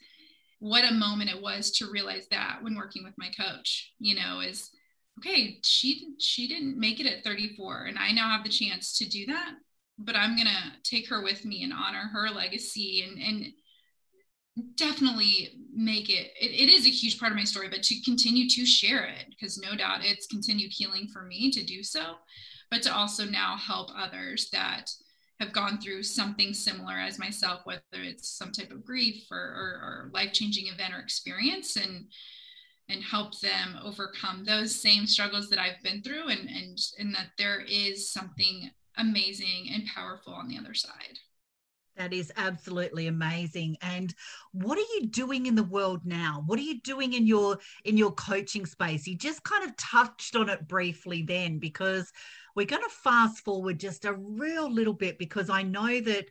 what 0.59 0.89
a 0.89 0.93
moment 0.93 1.29
it 1.29 1.41
was 1.41 1.71
to 1.71 1.91
realize 1.91 2.27
that 2.29 2.59
when 2.61 2.75
working 2.75 3.03
with 3.03 3.17
my 3.17 3.29
coach, 3.29 3.93
you 3.99 4.15
know, 4.15 4.41
is 4.41 4.69
okay, 5.19 5.59
she 5.63 6.13
she 6.19 6.47
didn't 6.47 6.79
make 6.79 6.99
it 6.99 7.07
at 7.07 7.23
34 7.23 7.85
and 7.85 7.97
I 7.97 8.11
now 8.11 8.29
have 8.29 8.43
the 8.43 8.49
chance 8.49 8.97
to 8.97 9.09
do 9.09 9.25
that, 9.27 9.53
but 9.97 10.15
I'm 10.15 10.35
going 10.35 10.47
to 10.47 10.81
take 10.83 11.09
her 11.09 11.23
with 11.23 11.45
me 11.45 11.63
and 11.63 11.73
honor 11.73 12.09
her 12.13 12.29
legacy 12.29 13.03
and 13.07 13.21
and 13.21 13.53
definitely 14.75 15.49
make 15.73 16.09
it, 16.09 16.31
it, 16.39 16.51
it 16.51 16.69
is 16.69 16.85
a 16.85 16.89
huge 16.89 17.17
part 17.19 17.31
of 17.31 17.37
my 17.37 17.43
story 17.43 17.69
but 17.69 17.83
to 17.83 18.01
continue 18.01 18.49
to 18.49 18.65
share 18.65 19.05
it 19.05 19.25
because 19.29 19.57
no 19.57 19.75
doubt 19.75 20.01
it's 20.03 20.27
continued 20.27 20.71
healing 20.73 21.07
for 21.11 21.23
me 21.23 21.49
to 21.49 21.63
do 21.63 21.81
so 21.81 22.15
but 22.71 22.81
to 22.83 22.95
also 22.95 23.25
now 23.25 23.57
help 23.57 23.91
others 23.95 24.49
that 24.51 24.89
have 25.39 25.53
gone 25.53 25.79
through 25.79 26.03
something 26.03 26.53
similar 26.53 26.93
as 26.93 27.19
myself, 27.19 27.61
whether 27.65 27.81
it's 27.93 28.29
some 28.29 28.51
type 28.51 28.71
of 28.71 28.85
grief 28.85 29.23
or, 29.31 29.37
or, 29.37 29.79
or 29.83 30.11
life-changing 30.13 30.67
event 30.67 30.93
or 30.93 30.99
experience 30.99 31.75
and 31.75 32.05
and 32.89 33.03
help 33.03 33.39
them 33.39 33.79
overcome 33.83 34.43
those 34.43 34.75
same 34.75 35.05
struggles 35.05 35.49
that 35.49 35.59
I've 35.59 35.81
been 35.83 36.01
through 36.01 36.29
and 36.29 36.49
and 36.49 36.77
and 36.99 37.15
that 37.15 37.29
there 37.37 37.61
is 37.61 38.11
something 38.11 38.69
amazing 38.97 39.69
and 39.73 39.85
powerful 39.93 40.33
on 40.33 40.47
the 40.47 40.57
other 40.57 40.73
side. 40.73 41.17
That 41.97 42.13
is 42.13 42.31
absolutely 42.37 43.07
amazing. 43.07 43.77
And 43.81 44.13
what 44.53 44.77
are 44.77 44.93
you 44.95 45.07
doing 45.07 45.45
in 45.45 45.55
the 45.55 45.63
world 45.63 46.01
now? 46.05 46.43
What 46.45 46.57
are 46.57 46.63
you 46.63 46.81
doing 46.81 47.13
in 47.13 47.27
your 47.27 47.57
in 47.83 47.97
your 47.97 48.11
coaching 48.11 48.65
space? 48.65 49.07
You 49.07 49.15
just 49.15 49.43
kind 49.43 49.63
of 49.63 49.75
touched 49.77 50.35
on 50.35 50.49
it 50.49 50.67
briefly 50.67 51.23
then 51.23 51.59
because 51.59 52.11
we're 52.55 52.65
going 52.65 52.83
to 52.83 52.89
fast 52.89 53.43
forward 53.43 53.79
just 53.79 54.05
a 54.05 54.13
real 54.13 54.71
little 54.71 54.93
bit 54.93 55.17
because 55.17 55.49
I 55.49 55.63
know 55.63 55.99
that 56.01 56.25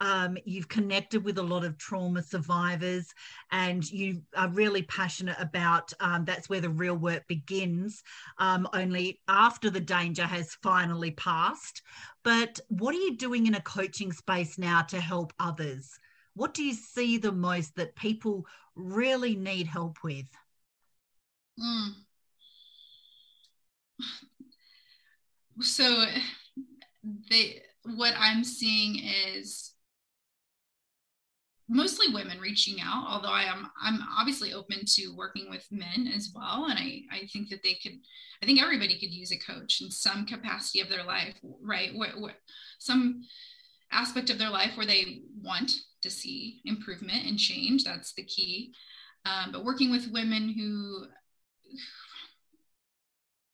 um, 0.00 0.36
you've 0.44 0.68
connected 0.68 1.24
with 1.24 1.38
a 1.38 1.42
lot 1.42 1.64
of 1.64 1.78
trauma 1.78 2.22
survivors 2.22 3.14
and 3.52 3.88
you 3.90 4.22
are 4.36 4.48
really 4.48 4.82
passionate 4.82 5.36
about 5.38 5.92
um, 6.00 6.24
that's 6.24 6.48
where 6.48 6.60
the 6.60 6.68
real 6.68 6.96
work 6.96 7.26
begins 7.28 8.02
um, 8.38 8.68
only 8.72 9.20
after 9.28 9.70
the 9.70 9.80
danger 9.80 10.24
has 10.24 10.56
finally 10.62 11.12
passed. 11.12 11.82
But 12.22 12.58
what 12.68 12.94
are 12.94 12.98
you 12.98 13.16
doing 13.16 13.46
in 13.46 13.54
a 13.54 13.60
coaching 13.60 14.12
space 14.12 14.58
now 14.58 14.82
to 14.82 15.00
help 15.00 15.32
others? 15.38 15.98
What 16.34 16.54
do 16.54 16.64
you 16.64 16.74
see 16.74 17.16
the 17.16 17.32
most 17.32 17.76
that 17.76 17.94
people 17.94 18.46
really 18.74 19.36
need 19.36 19.68
help 19.68 19.98
with? 20.02 20.26
Mm 21.58 22.04
so 25.60 26.04
they 27.30 27.62
what 27.96 28.14
i'm 28.18 28.44
seeing 28.44 29.00
is 29.28 29.72
mostly 31.68 32.12
women 32.12 32.38
reaching 32.40 32.80
out 32.80 33.06
although 33.08 33.28
i 33.28 33.44
am 33.44 33.70
i'm 33.82 34.00
obviously 34.18 34.52
open 34.52 34.80
to 34.86 35.14
working 35.16 35.48
with 35.48 35.66
men 35.70 36.10
as 36.14 36.32
well 36.34 36.66
and 36.68 36.78
i 36.78 37.00
i 37.10 37.26
think 37.32 37.48
that 37.48 37.62
they 37.62 37.74
could 37.82 37.98
i 38.42 38.46
think 38.46 38.60
everybody 38.60 38.98
could 38.98 39.12
use 39.12 39.32
a 39.32 39.38
coach 39.38 39.80
in 39.80 39.90
some 39.90 40.26
capacity 40.26 40.80
of 40.80 40.88
their 40.88 41.04
life 41.04 41.34
right? 41.62 41.94
What, 41.94 42.20
what 42.20 42.34
some 42.78 43.22
aspect 43.92 44.30
of 44.30 44.38
their 44.38 44.50
life 44.50 44.76
where 44.76 44.86
they 44.86 45.22
want 45.42 45.70
to 46.02 46.10
see 46.10 46.60
improvement 46.64 47.26
and 47.26 47.38
change 47.38 47.84
that's 47.84 48.12
the 48.14 48.24
key. 48.24 48.74
Um, 49.24 49.52
but 49.52 49.64
working 49.64 49.90
with 49.90 50.12
women 50.12 50.50
who 50.50 51.06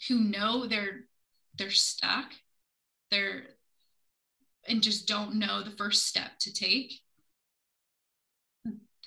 who 0.08 0.18
know 0.18 0.66
they're 0.66 1.04
they're 1.60 1.70
stuck. 1.70 2.32
They're 3.10 3.42
and 4.68 4.82
just 4.82 5.06
don't 5.06 5.36
know 5.36 5.62
the 5.62 5.76
first 5.76 6.06
step 6.06 6.32
to 6.40 6.52
take. 6.52 6.92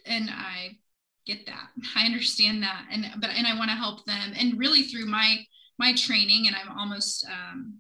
And 0.06 0.30
i 0.30 0.78
get 1.26 1.46
that. 1.46 1.70
I 1.96 2.06
understand 2.06 2.64
that. 2.64 2.86
And 2.92 3.06
but 3.20 3.32
and 3.32 3.46
i 3.46 3.58
want 3.58 3.70
to 3.70 3.76
help 3.76 4.06
them. 4.06 4.34
And 4.38 4.58
really 4.58 4.84
through 4.84 5.08
my 5.08 5.46
my 5.80 5.94
training 5.94 6.48
and 6.48 6.56
i'm 6.56 6.78
almost 6.78 7.26
um, 7.28 7.80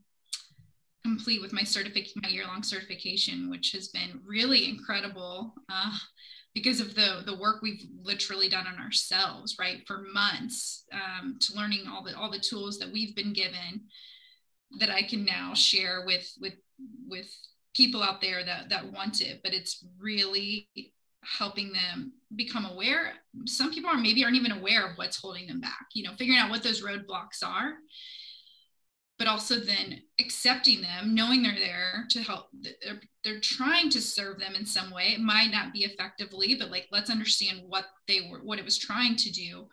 complete 1.04 1.42
with 1.42 1.54
my 1.54 1.64
certificate 1.64 2.12
my 2.22 2.30
year-long 2.30 2.64
certification 2.64 3.50
which 3.50 3.72
has 3.72 3.90
been 3.90 4.22
really 4.26 4.68
incredible 4.70 5.54
uh, 5.70 5.92
because 6.54 6.80
of 6.80 6.96
the 6.96 7.24
the 7.26 7.38
work 7.38 7.62
we've 7.62 7.86
literally 8.02 8.50
done 8.50 8.68
on 8.68 8.80
ourselves 8.80 9.58
right 9.60 9.86
for 9.86 10.06
months 10.14 10.86
um, 10.92 11.38
to 11.40 11.56
learning 11.56 11.86
all 11.88 12.04
the 12.04 12.18
all 12.18 12.32
the 12.32 12.40
tools 12.40 12.80
that 12.80 12.92
we've 12.92 13.16
been 13.16 13.34
given 13.34 13.82
that 14.80 14.90
i 14.90 15.02
can 15.02 15.26
now 15.26 15.54
share 15.54 16.04
with 16.06 16.32
with 16.40 16.54
with 17.08 17.28
people 17.76 18.04
out 18.04 18.22
there 18.22 18.44
that 18.44 18.70
that 18.70 18.92
want 18.92 19.22
it 19.22 19.42
but 19.44 19.54
it's 19.54 19.86
really 20.00 20.70
helping 21.38 21.72
them 21.72 22.14
become 22.36 22.66
aware. 22.66 23.14
Some 23.46 23.74
people 23.74 23.90
are 23.90 23.98
maybe 23.98 24.24
aren't 24.24 24.36
even 24.36 24.52
aware 24.52 24.86
of 24.86 24.98
what's 24.98 25.18
holding 25.18 25.48
them 25.48 25.62
back 25.62 25.88
you 25.94 26.04
know 26.04 26.16
figuring 26.18 26.40
out 26.40 26.50
what 26.50 26.64
those 26.64 26.84
roadblocks 26.84 27.44
are 27.46 27.74
but 29.20 29.28
also 29.28 29.60
then 29.60 30.02
accepting 30.20 30.82
them 30.82 31.14
knowing 31.14 31.44
they're 31.44 31.54
there 31.54 32.06
to 32.10 32.22
help 32.22 32.48
they're, 32.62 33.00
they're 33.24 33.40
trying 33.40 33.90
to 33.90 34.02
serve 34.02 34.40
them 34.40 34.56
in 34.56 34.66
some 34.66 34.92
way. 34.92 35.14
It 35.14 35.22
might 35.22 35.52
not 35.52 35.72
be 35.72 35.86
effectively 35.86 36.56
but 36.56 36.72
like 36.72 36.88
let's 36.92 37.10
understand 37.10 37.62
what 37.68 37.86
they 38.08 38.28
were 38.30 38.40
what 38.40 38.60
it 38.60 38.66
was 38.66 38.78
trying 38.78 39.16
to 39.18 39.32
do 39.32 39.68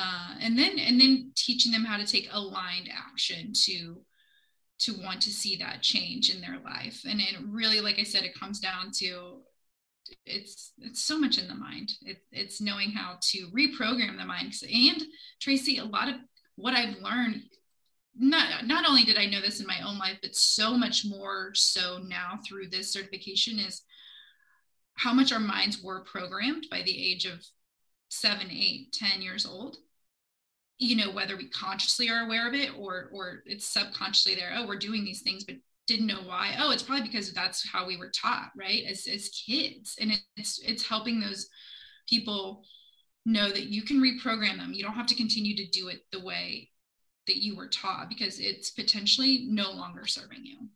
uh, 0.00 0.34
and 0.40 0.58
then 0.58 0.78
and 0.78 1.00
then 1.00 1.32
teaching 1.36 1.72
them 1.72 1.84
how 1.84 1.96
to 1.96 2.06
take 2.06 2.28
aligned 2.32 2.90
action 2.92 3.52
to 3.64 4.02
to 4.84 4.94
want 5.02 5.20
to 5.22 5.30
see 5.30 5.56
that 5.56 5.82
change 5.82 6.34
in 6.34 6.40
their 6.40 6.58
life. 6.64 7.02
And 7.08 7.20
it 7.20 7.36
really 7.48 7.80
like 7.80 7.98
i 7.98 8.02
said 8.02 8.24
it 8.24 8.38
comes 8.38 8.60
down 8.60 8.90
to 8.98 9.40
it's 10.26 10.72
it's 10.78 11.04
so 11.04 11.18
much 11.18 11.38
in 11.38 11.48
the 11.48 11.54
mind. 11.54 11.90
It, 12.02 12.18
it's 12.30 12.60
knowing 12.60 12.90
how 12.90 13.18
to 13.30 13.48
reprogram 13.48 14.16
the 14.18 14.24
mind. 14.24 14.54
And 14.62 15.02
tracey 15.40 15.78
a 15.78 15.84
lot 15.84 16.08
of 16.08 16.16
what 16.56 16.74
i've 16.74 16.96
learned 16.98 17.42
not 18.16 18.66
not 18.66 18.88
only 18.88 19.04
did 19.04 19.18
i 19.18 19.26
know 19.26 19.40
this 19.40 19.60
in 19.60 19.66
my 19.66 19.80
own 19.84 19.98
life 19.98 20.18
but 20.22 20.36
so 20.36 20.76
much 20.76 21.04
more 21.04 21.50
so 21.54 21.98
now 22.06 22.38
through 22.46 22.68
this 22.68 22.92
certification 22.92 23.58
is 23.58 23.82
how 24.94 25.12
much 25.12 25.32
our 25.32 25.40
minds 25.40 25.82
were 25.82 26.04
programmed 26.04 26.66
by 26.70 26.82
the 26.82 27.12
age 27.12 27.24
of 27.24 27.44
seven 28.08 28.48
eight 28.50 28.92
ten 28.92 29.20
years 29.20 29.44
old 29.44 29.78
you 30.78 30.96
know 30.96 31.10
whether 31.10 31.36
we 31.36 31.48
consciously 31.48 32.10
are 32.10 32.24
aware 32.24 32.48
of 32.48 32.54
it 32.54 32.70
or 32.76 33.10
or 33.12 33.42
it's 33.46 33.66
subconsciously 33.66 34.34
there 34.34 34.52
oh 34.56 34.66
we're 34.66 34.76
doing 34.76 35.04
these 35.04 35.22
things 35.22 35.44
but 35.44 35.56
didn't 35.86 36.06
know 36.06 36.20
why. 36.24 36.56
Oh 36.58 36.70
it's 36.70 36.82
probably 36.82 37.06
because 37.06 37.32
that's 37.32 37.66
how 37.68 37.86
we 37.86 37.96
were 37.96 38.10
taught 38.10 38.50
right? 38.56 38.84
As, 38.88 39.06
as 39.06 39.28
kids. 39.28 39.96
And 40.00 40.12
it's 40.36 40.60
it's 40.64 40.86
helping 40.86 41.20
those 41.20 41.48
people 42.08 42.64
know 43.26 43.48
that 43.48 43.66
you 43.66 43.82
can 43.82 44.00
reprogram 44.00 44.58
them. 44.58 44.72
You 44.72 44.82
don't 44.82 44.94
have 44.94 45.06
to 45.06 45.14
continue 45.14 45.56
to 45.56 45.66
do 45.68 45.88
it 45.88 46.00
the 46.12 46.24
way 46.24 46.70
that 47.26 47.42
you 47.42 47.56
were 47.56 47.68
taught 47.68 48.08
because 48.08 48.38
it's 48.38 48.70
potentially 48.70 49.46
no 49.48 49.70
longer 49.70 50.06
serving 50.06 50.44
you. 50.44 50.68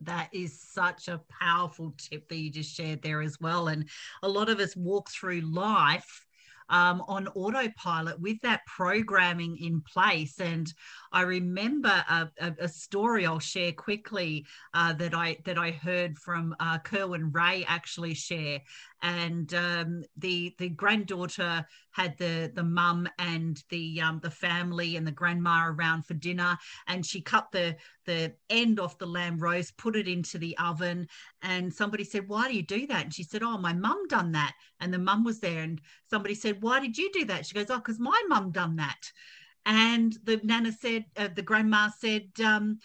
That 0.00 0.30
is 0.32 0.60
such 0.60 1.08
a 1.08 1.20
powerful 1.40 1.94
tip 1.96 2.28
that 2.28 2.36
you 2.36 2.50
just 2.50 2.74
shared 2.74 3.02
there 3.02 3.22
as 3.22 3.38
well. 3.40 3.68
And 3.68 3.88
a 4.22 4.28
lot 4.28 4.48
of 4.48 4.58
us 4.58 4.74
walk 4.74 5.10
through 5.10 5.42
life 5.42 6.24
um, 6.72 7.02
on 7.06 7.28
autopilot 7.28 8.18
with 8.18 8.40
that 8.40 8.64
programming 8.66 9.58
in 9.58 9.82
place. 9.82 10.40
And 10.40 10.72
I 11.12 11.22
remember 11.22 12.04
a, 12.08 12.30
a, 12.40 12.54
a 12.60 12.68
story 12.68 13.26
I'll 13.26 13.38
share 13.38 13.72
quickly 13.72 14.46
uh, 14.72 14.94
that 14.94 15.14
I 15.14 15.36
that 15.44 15.58
I 15.58 15.70
heard 15.70 16.18
from 16.18 16.56
uh, 16.58 16.78
Kerwin 16.78 17.30
Rae 17.32 17.64
actually 17.68 18.14
share, 18.14 18.60
and 19.02 19.52
um, 19.52 20.04
the 20.16 20.54
the 20.58 20.70
granddaughter 20.70 21.66
had 21.90 22.16
the 22.16 22.50
the 22.54 22.62
mum 22.62 23.08
and 23.18 23.62
the 23.68 24.00
um, 24.00 24.20
the 24.22 24.30
family 24.30 24.96
and 24.96 25.06
the 25.06 25.12
grandma 25.12 25.66
around 25.66 26.06
for 26.06 26.14
dinner, 26.14 26.56
and 26.86 27.04
she 27.04 27.20
cut 27.20 27.52
the 27.52 27.76
the 28.06 28.34
end 28.48 28.80
off 28.80 28.98
the 28.98 29.06
lamb 29.06 29.38
roast, 29.38 29.76
put 29.76 29.96
it 29.96 30.08
into 30.08 30.38
the 30.38 30.56
oven, 30.56 31.06
and 31.42 31.72
somebody 31.72 32.04
said, 32.04 32.28
"Why 32.28 32.48
do 32.48 32.54
you 32.56 32.62
do 32.62 32.86
that?" 32.86 33.04
And 33.04 33.14
she 33.14 33.22
said, 33.22 33.42
"Oh, 33.42 33.58
my 33.58 33.74
mum 33.74 34.08
done 34.08 34.32
that." 34.32 34.54
And 34.80 34.92
the 34.92 34.98
mum 34.98 35.24
was 35.24 35.40
there, 35.40 35.62
and 35.62 35.80
somebody 36.08 36.34
said, 36.34 36.62
"Why 36.62 36.80
did 36.80 36.96
you 36.96 37.10
do 37.12 37.26
that?" 37.26 37.44
She 37.44 37.54
goes, 37.54 37.70
"Oh, 37.70 37.76
because 37.76 38.00
my 38.00 38.20
mum 38.28 38.50
done 38.50 38.76
that." 38.76 39.12
And 39.64 40.16
the 40.24 40.40
nana 40.42 40.72
said, 40.72 41.04
uh, 41.16 41.28
the 41.34 41.42
grandma 41.42 41.90
said, 41.98 42.28
um, 42.44 42.78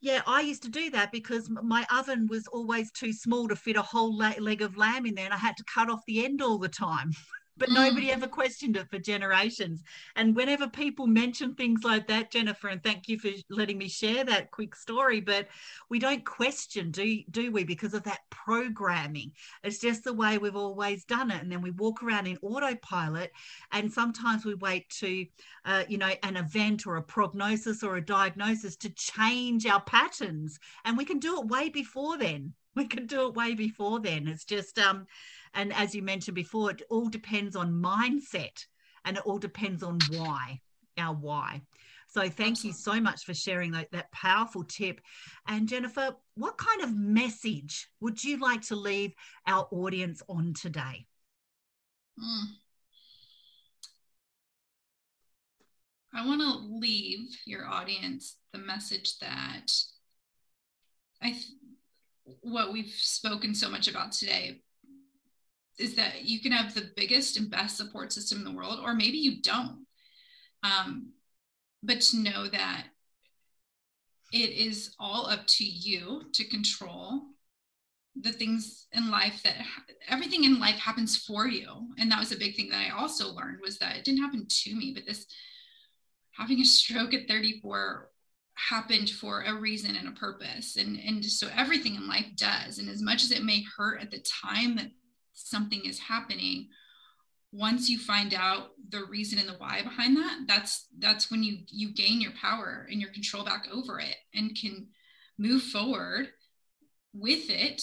yeah, 0.00 0.22
I 0.26 0.40
used 0.40 0.62
to 0.62 0.70
do 0.70 0.90
that 0.90 1.12
because 1.12 1.50
my 1.50 1.86
oven 1.92 2.26
was 2.28 2.46
always 2.46 2.90
too 2.90 3.12
small 3.12 3.48
to 3.48 3.56
fit 3.56 3.76
a 3.76 3.82
whole 3.82 4.16
leg 4.16 4.62
of 4.62 4.76
lamb 4.76 5.06
in 5.06 5.14
there, 5.14 5.26
and 5.26 5.34
I 5.34 5.38
had 5.38 5.56
to 5.58 5.64
cut 5.72 5.90
off 5.90 6.00
the 6.06 6.24
end 6.24 6.40
all 6.40 6.58
the 6.58 6.68
time. 6.68 7.12
but 7.60 7.68
mm. 7.68 7.74
nobody 7.74 8.10
ever 8.10 8.26
questioned 8.26 8.76
it 8.76 8.88
for 8.90 8.98
generations. 8.98 9.84
And 10.16 10.34
whenever 10.34 10.66
people 10.66 11.06
mention 11.06 11.54
things 11.54 11.84
like 11.84 12.08
that, 12.08 12.32
Jennifer, 12.32 12.68
and 12.68 12.82
thank 12.82 13.06
you 13.06 13.18
for 13.18 13.28
letting 13.50 13.78
me 13.78 13.86
share 13.86 14.24
that 14.24 14.50
quick 14.50 14.74
story, 14.74 15.20
but 15.20 15.46
we 15.88 16.00
don't 16.00 16.24
question, 16.24 16.90
do, 16.90 17.22
do 17.30 17.52
we, 17.52 17.62
because 17.62 17.94
of 17.94 18.02
that 18.04 18.20
programming. 18.30 19.30
It's 19.62 19.78
just 19.78 20.02
the 20.02 20.14
way 20.14 20.38
we've 20.38 20.56
always 20.56 21.04
done 21.04 21.30
it. 21.30 21.42
And 21.42 21.52
then 21.52 21.60
we 21.60 21.70
walk 21.70 22.02
around 22.02 22.26
in 22.26 22.38
autopilot, 22.42 23.30
and 23.70 23.92
sometimes 23.92 24.44
we 24.44 24.54
wait 24.54 24.88
to, 25.00 25.26
uh, 25.66 25.84
you 25.86 25.98
know, 25.98 26.10
an 26.22 26.38
event 26.38 26.86
or 26.86 26.96
a 26.96 27.02
prognosis 27.02 27.82
or 27.82 27.96
a 27.96 28.04
diagnosis 28.04 28.74
to 28.76 28.90
change 28.90 29.66
our 29.66 29.82
patterns. 29.82 30.58
And 30.86 30.96
we 30.96 31.04
can 31.04 31.18
do 31.18 31.38
it 31.40 31.46
way 31.46 31.68
before 31.68 32.18
then. 32.18 32.54
We 32.76 32.86
can 32.86 33.06
do 33.06 33.26
it 33.26 33.34
way 33.34 33.54
before 33.54 33.98
then. 33.98 34.28
It's 34.28 34.44
just, 34.44 34.78
um, 34.78 35.08
and 35.54 35.72
as 35.72 35.94
you 35.94 36.02
mentioned 36.02 36.34
before, 36.34 36.70
it 36.70 36.82
all 36.90 37.08
depends 37.08 37.56
on 37.56 37.72
mindset 37.72 38.64
and 39.04 39.16
it 39.16 39.22
all 39.24 39.38
depends 39.38 39.82
on 39.82 39.98
why, 40.10 40.60
our 40.98 41.14
why. 41.14 41.62
So 42.08 42.28
thank 42.28 42.64
you 42.64 42.72
so 42.72 43.00
much 43.00 43.24
for 43.24 43.34
sharing 43.34 43.70
that, 43.72 43.92
that 43.92 44.10
powerful 44.10 44.64
tip. 44.64 45.00
And 45.46 45.68
Jennifer, 45.68 46.16
what 46.34 46.58
kind 46.58 46.82
of 46.82 46.96
message 46.96 47.88
would 48.00 48.22
you 48.22 48.38
like 48.38 48.62
to 48.62 48.76
leave 48.76 49.12
our 49.46 49.68
audience 49.70 50.20
on 50.28 50.54
today? 50.54 51.06
Mm. 52.18 52.44
I 56.12 56.26
want 56.26 56.40
to 56.40 56.76
leave 56.78 57.28
your 57.46 57.66
audience 57.66 58.36
the 58.52 58.58
message 58.58 59.18
that 59.20 59.70
I 61.22 61.30
th- 61.30 61.44
what 62.40 62.72
we've 62.72 62.92
spoken 62.92 63.54
so 63.54 63.70
much 63.70 63.86
about 63.86 64.10
today 64.10 64.62
is 65.78 65.94
that 65.96 66.24
you 66.24 66.40
can 66.40 66.52
have 66.52 66.74
the 66.74 66.90
biggest 66.96 67.36
and 67.36 67.50
best 67.50 67.76
support 67.76 68.12
system 68.12 68.38
in 68.38 68.44
the 68.44 68.52
world, 68.52 68.80
or 68.82 68.94
maybe 68.94 69.18
you 69.18 69.40
don't. 69.42 69.86
Um, 70.62 71.12
but 71.82 72.00
to 72.02 72.18
know 72.18 72.48
that 72.48 72.84
it 74.32 74.50
is 74.50 74.94
all 74.98 75.26
up 75.26 75.46
to 75.46 75.64
you 75.64 76.22
to 76.34 76.44
control 76.44 77.22
the 78.20 78.32
things 78.32 78.86
in 78.92 79.10
life 79.10 79.42
that 79.44 79.56
everything 80.08 80.44
in 80.44 80.60
life 80.60 80.76
happens 80.76 81.16
for 81.16 81.46
you. 81.46 81.88
And 81.98 82.10
that 82.10 82.18
was 82.18 82.32
a 82.32 82.36
big 82.36 82.56
thing 82.56 82.68
that 82.70 82.86
i 82.86 82.90
also 82.90 83.32
learned 83.32 83.58
was 83.62 83.78
that 83.78 83.96
it 83.96 84.04
didn't 84.04 84.20
happen 84.20 84.46
to 84.48 84.74
me 84.74 84.92
but 84.92 85.06
this 85.06 85.26
having 86.32 86.60
a 86.60 86.64
stroke 86.64 87.14
at 87.14 87.28
34 87.28 88.10
happened 88.68 89.10
for 89.10 89.42
a 89.42 89.54
reason 89.54 89.96
and 89.96 90.08
a 90.08 90.12
purpose. 90.12 90.76
And 90.76 90.98
and 90.98 91.24
so 91.24 91.48
everything 91.56 91.94
in 91.94 92.08
life 92.08 92.26
does. 92.36 92.78
And 92.78 92.88
as 92.88 93.02
much 93.02 93.24
as 93.24 93.30
it 93.30 93.44
may 93.44 93.64
hurt 93.76 94.00
at 94.00 94.10
the 94.10 94.24
time 94.42 94.76
that 94.76 94.90
something 95.32 95.82
is 95.84 95.98
happening 95.98 96.68
once 97.52 97.88
you 97.88 97.98
find 97.98 98.32
out 98.32 98.70
the 98.90 99.04
reason 99.06 99.38
and 99.38 99.48
the 99.48 99.54
why 99.54 99.82
behind 99.82 100.16
that 100.16 100.38
that's 100.46 100.86
that's 100.98 101.30
when 101.30 101.42
you 101.42 101.58
you 101.68 101.92
gain 101.92 102.20
your 102.20 102.32
power 102.40 102.86
and 102.90 103.00
your 103.00 103.10
control 103.10 103.44
back 103.44 103.66
over 103.72 103.98
it 103.98 104.16
and 104.34 104.56
can 104.56 104.86
move 105.38 105.62
forward 105.62 106.28
with 107.12 107.50
it 107.50 107.82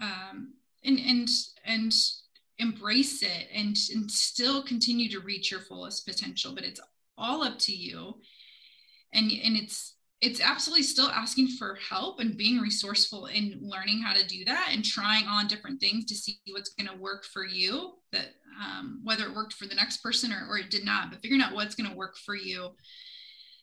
um, 0.00 0.54
and 0.84 0.98
and 0.98 1.28
and 1.64 1.92
embrace 2.58 3.22
it 3.22 3.48
and, 3.54 3.76
and 3.92 4.10
still 4.10 4.62
continue 4.62 5.08
to 5.10 5.20
reach 5.20 5.50
your 5.50 5.60
fullest 5.60 6.06
potential. 6.06 6.54
But 6.54 6.64
it's 6.64 6.80
all 7.18 7.42
up 7.42 7.58
to 7.60 7.72
you. 7.72 8.20
And 9.12 9.30
and 9.30 9.56
it's 9.56 9.94
it's 10.22 10.40
absolutely 10.40 10.84
still 10.84 11.08
asking 11.08 11.48
for 11.48 11.76
help 11.90 12.20
and 12.20 12.36
being 12.36 12.58
resourceful 12.58 13.26
in 13.26 13.58
learning 13.60 14.00
how 14.00 14.14
to 14.14 14.24
do 14.26 14.44
that 14.44 14.70
and 14.72 14.84
trying 14.84 15.26
on 15.26 15.48
different 15.48 15.80
things 15.80 16.04
to 16.04 16.14
see 16.14 16.38
what's 16.52 16.72
going 16.74 16.88
to 16.88 17.02
work 17.02 17.24
for 17.24 17.44
you 17.44 17.94
that 18.12 18.28
um, 18.62 19.00
whether 19.02 19.24
it 19.24 19.34
worked 19.34 19.52
for 19.52 19.66
the 19.66 19.74
next 19.74 19.96
person 19.98 20.32
or, 20.32 20.46
or 20.48 20.58
it 20.58 20.70
did 20.70 20.84
not 20.84 21.10
but 21.10 21.20
figuring 21.20 21.42
out 21.42 21.54
what's 21.54 21.74
going 21.74 21.90
to 21.90 21.96
work 21.96 22.16
for 22.16 22.36
you 22.36 22.70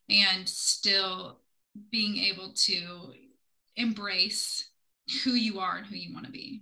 and 0.09 0.47
still 0.47 1.39
being 1.91 2.17
able 2.17 2.51
to 2.53 3.13
embrace 3.77 4.69
who 5.23 5.31
you 5.31 5.59
are 5.59 5.77
and 5.77 5.87
who 5.87 5.95
you 5.95 6.13
want 6.13 6.25
to 6.25 6.31
be 6.31 6.61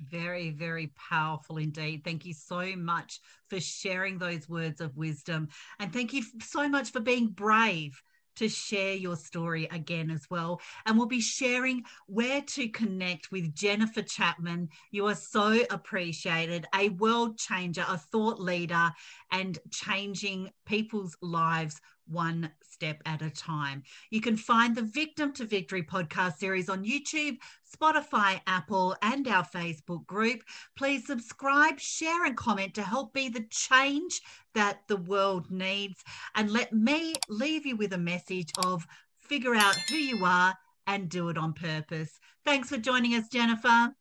very, 0.00 0.50
very 0.50 0.92
powerful 0.96 1.56
indeed. 1.56 2.02
Thank 2.04 2.26
you 2.26 2.34
so 2.34 2.76
much 2.76 3.20
for 3.48 3.60
sharing 3.60 4.18
those 4.18 4.48
words 4.48 4.80
of 4.80 4.96
wisdom. 4.96 5.48
And 5.78 5.92
thank 5.92 6.12
you 6.12 6.22
so 6.40 6.68
much 6.68 6.90
for 6.90 7.00
being 7.00 7.28
brave 7.28 8.02
to 8.36 8.48
share 8.48 8.94
your 8.94 9.16
story 9.16 9.68
again 9.70 10.10
as 10.10 10.28
well. 10.30 10.60
And 10.86 10.96
we'll 10.96 11.06
be 11.06 11.20
sharing 11.20 11.84
where 12.06 12.42
to 12.42 12.68
connect 12.68 13.30
with 13.30 13.54
Jennifer 13.54 14.02
Chapman. 14.02 14.68
You 14.90 15.06
are 15.06 15.14
so 15.14 15.60
appreciated, 15.70 16.66
a 16.74 16.90
world 16.90 17.38
changer, 17.38 17.84
a 17.88 17.98
thought 17.98 18.40
leader, 18.40 18.90
and 19.30 19.58
changing 19.70 20.50
people's 20.66 21.16
lives 21.20 21.80
one 22.06 22.50
step 22.62 23.00
at 23.06 23.22
a 23.22 23.30
time. 23.30 23.82
You 24.10 24.20
can 24.20 24.36
find 24.36 24.74
the 24.74 24.82
Victim 24.82 25.32
to 25.34 25.44
Victory 25.44 25.82
podcast 25.82 26.36
series 26.36 26.68
on 26.68 26.84
YouTube, 26.84 27.38
Spotify, 27.76 28.40
Apple, 28.46 28.96
and 29.02 29.26
our 29.28 29.44
Facebook 29.44 30.06
group. 30.06 30.42
Please 30.76 31.06
subscribe, 31.06 31.78
share, 31.78 32.24
and 32.24 32.36
comment 32.36 32.74
to 32.74 32.82
help 32.82 33.12
be 33.12 33.28
the 33.28 33.46
change 33.50 34.20
that 34.54 34.80
the 34.88 34.96
world 34.96 35.50
needs. 35.50 36.02
And 36.34 36.50
let 36.50 36.72
me 36.72 37.14
leave 37.28 37.66
you 37.66 37.76
with 37.76 37.92
a 37.92 37.98
message 37.98 38.50
of 38.64 38.86
figure 39.20 39.54
out 39.54 39.76
who 39.88 39.96
you 39.96 40.24
are 40.24 40.54
and 40.86 41.08
do 41.08 41.28
it 41.28 41.38
on 41.38 41.52
purpose. 41.52 42.18
Thanks 42.44 42.68
for 42.68 42.76
joining 42.76 43.14
us, 43.14 43.28
Jennifer. 43.28 43.94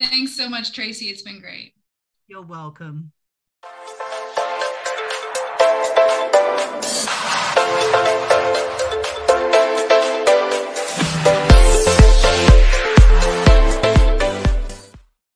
Thanks 0.00 0.36
so 0.36 0.48
much, 0.48 0.72
Tracey. 0.72 1.06
It's 1.06 1.22
been 1.22 1.40
great. 1.40 1.74
You're 2.26 2.42
welcome. 2.42 3.12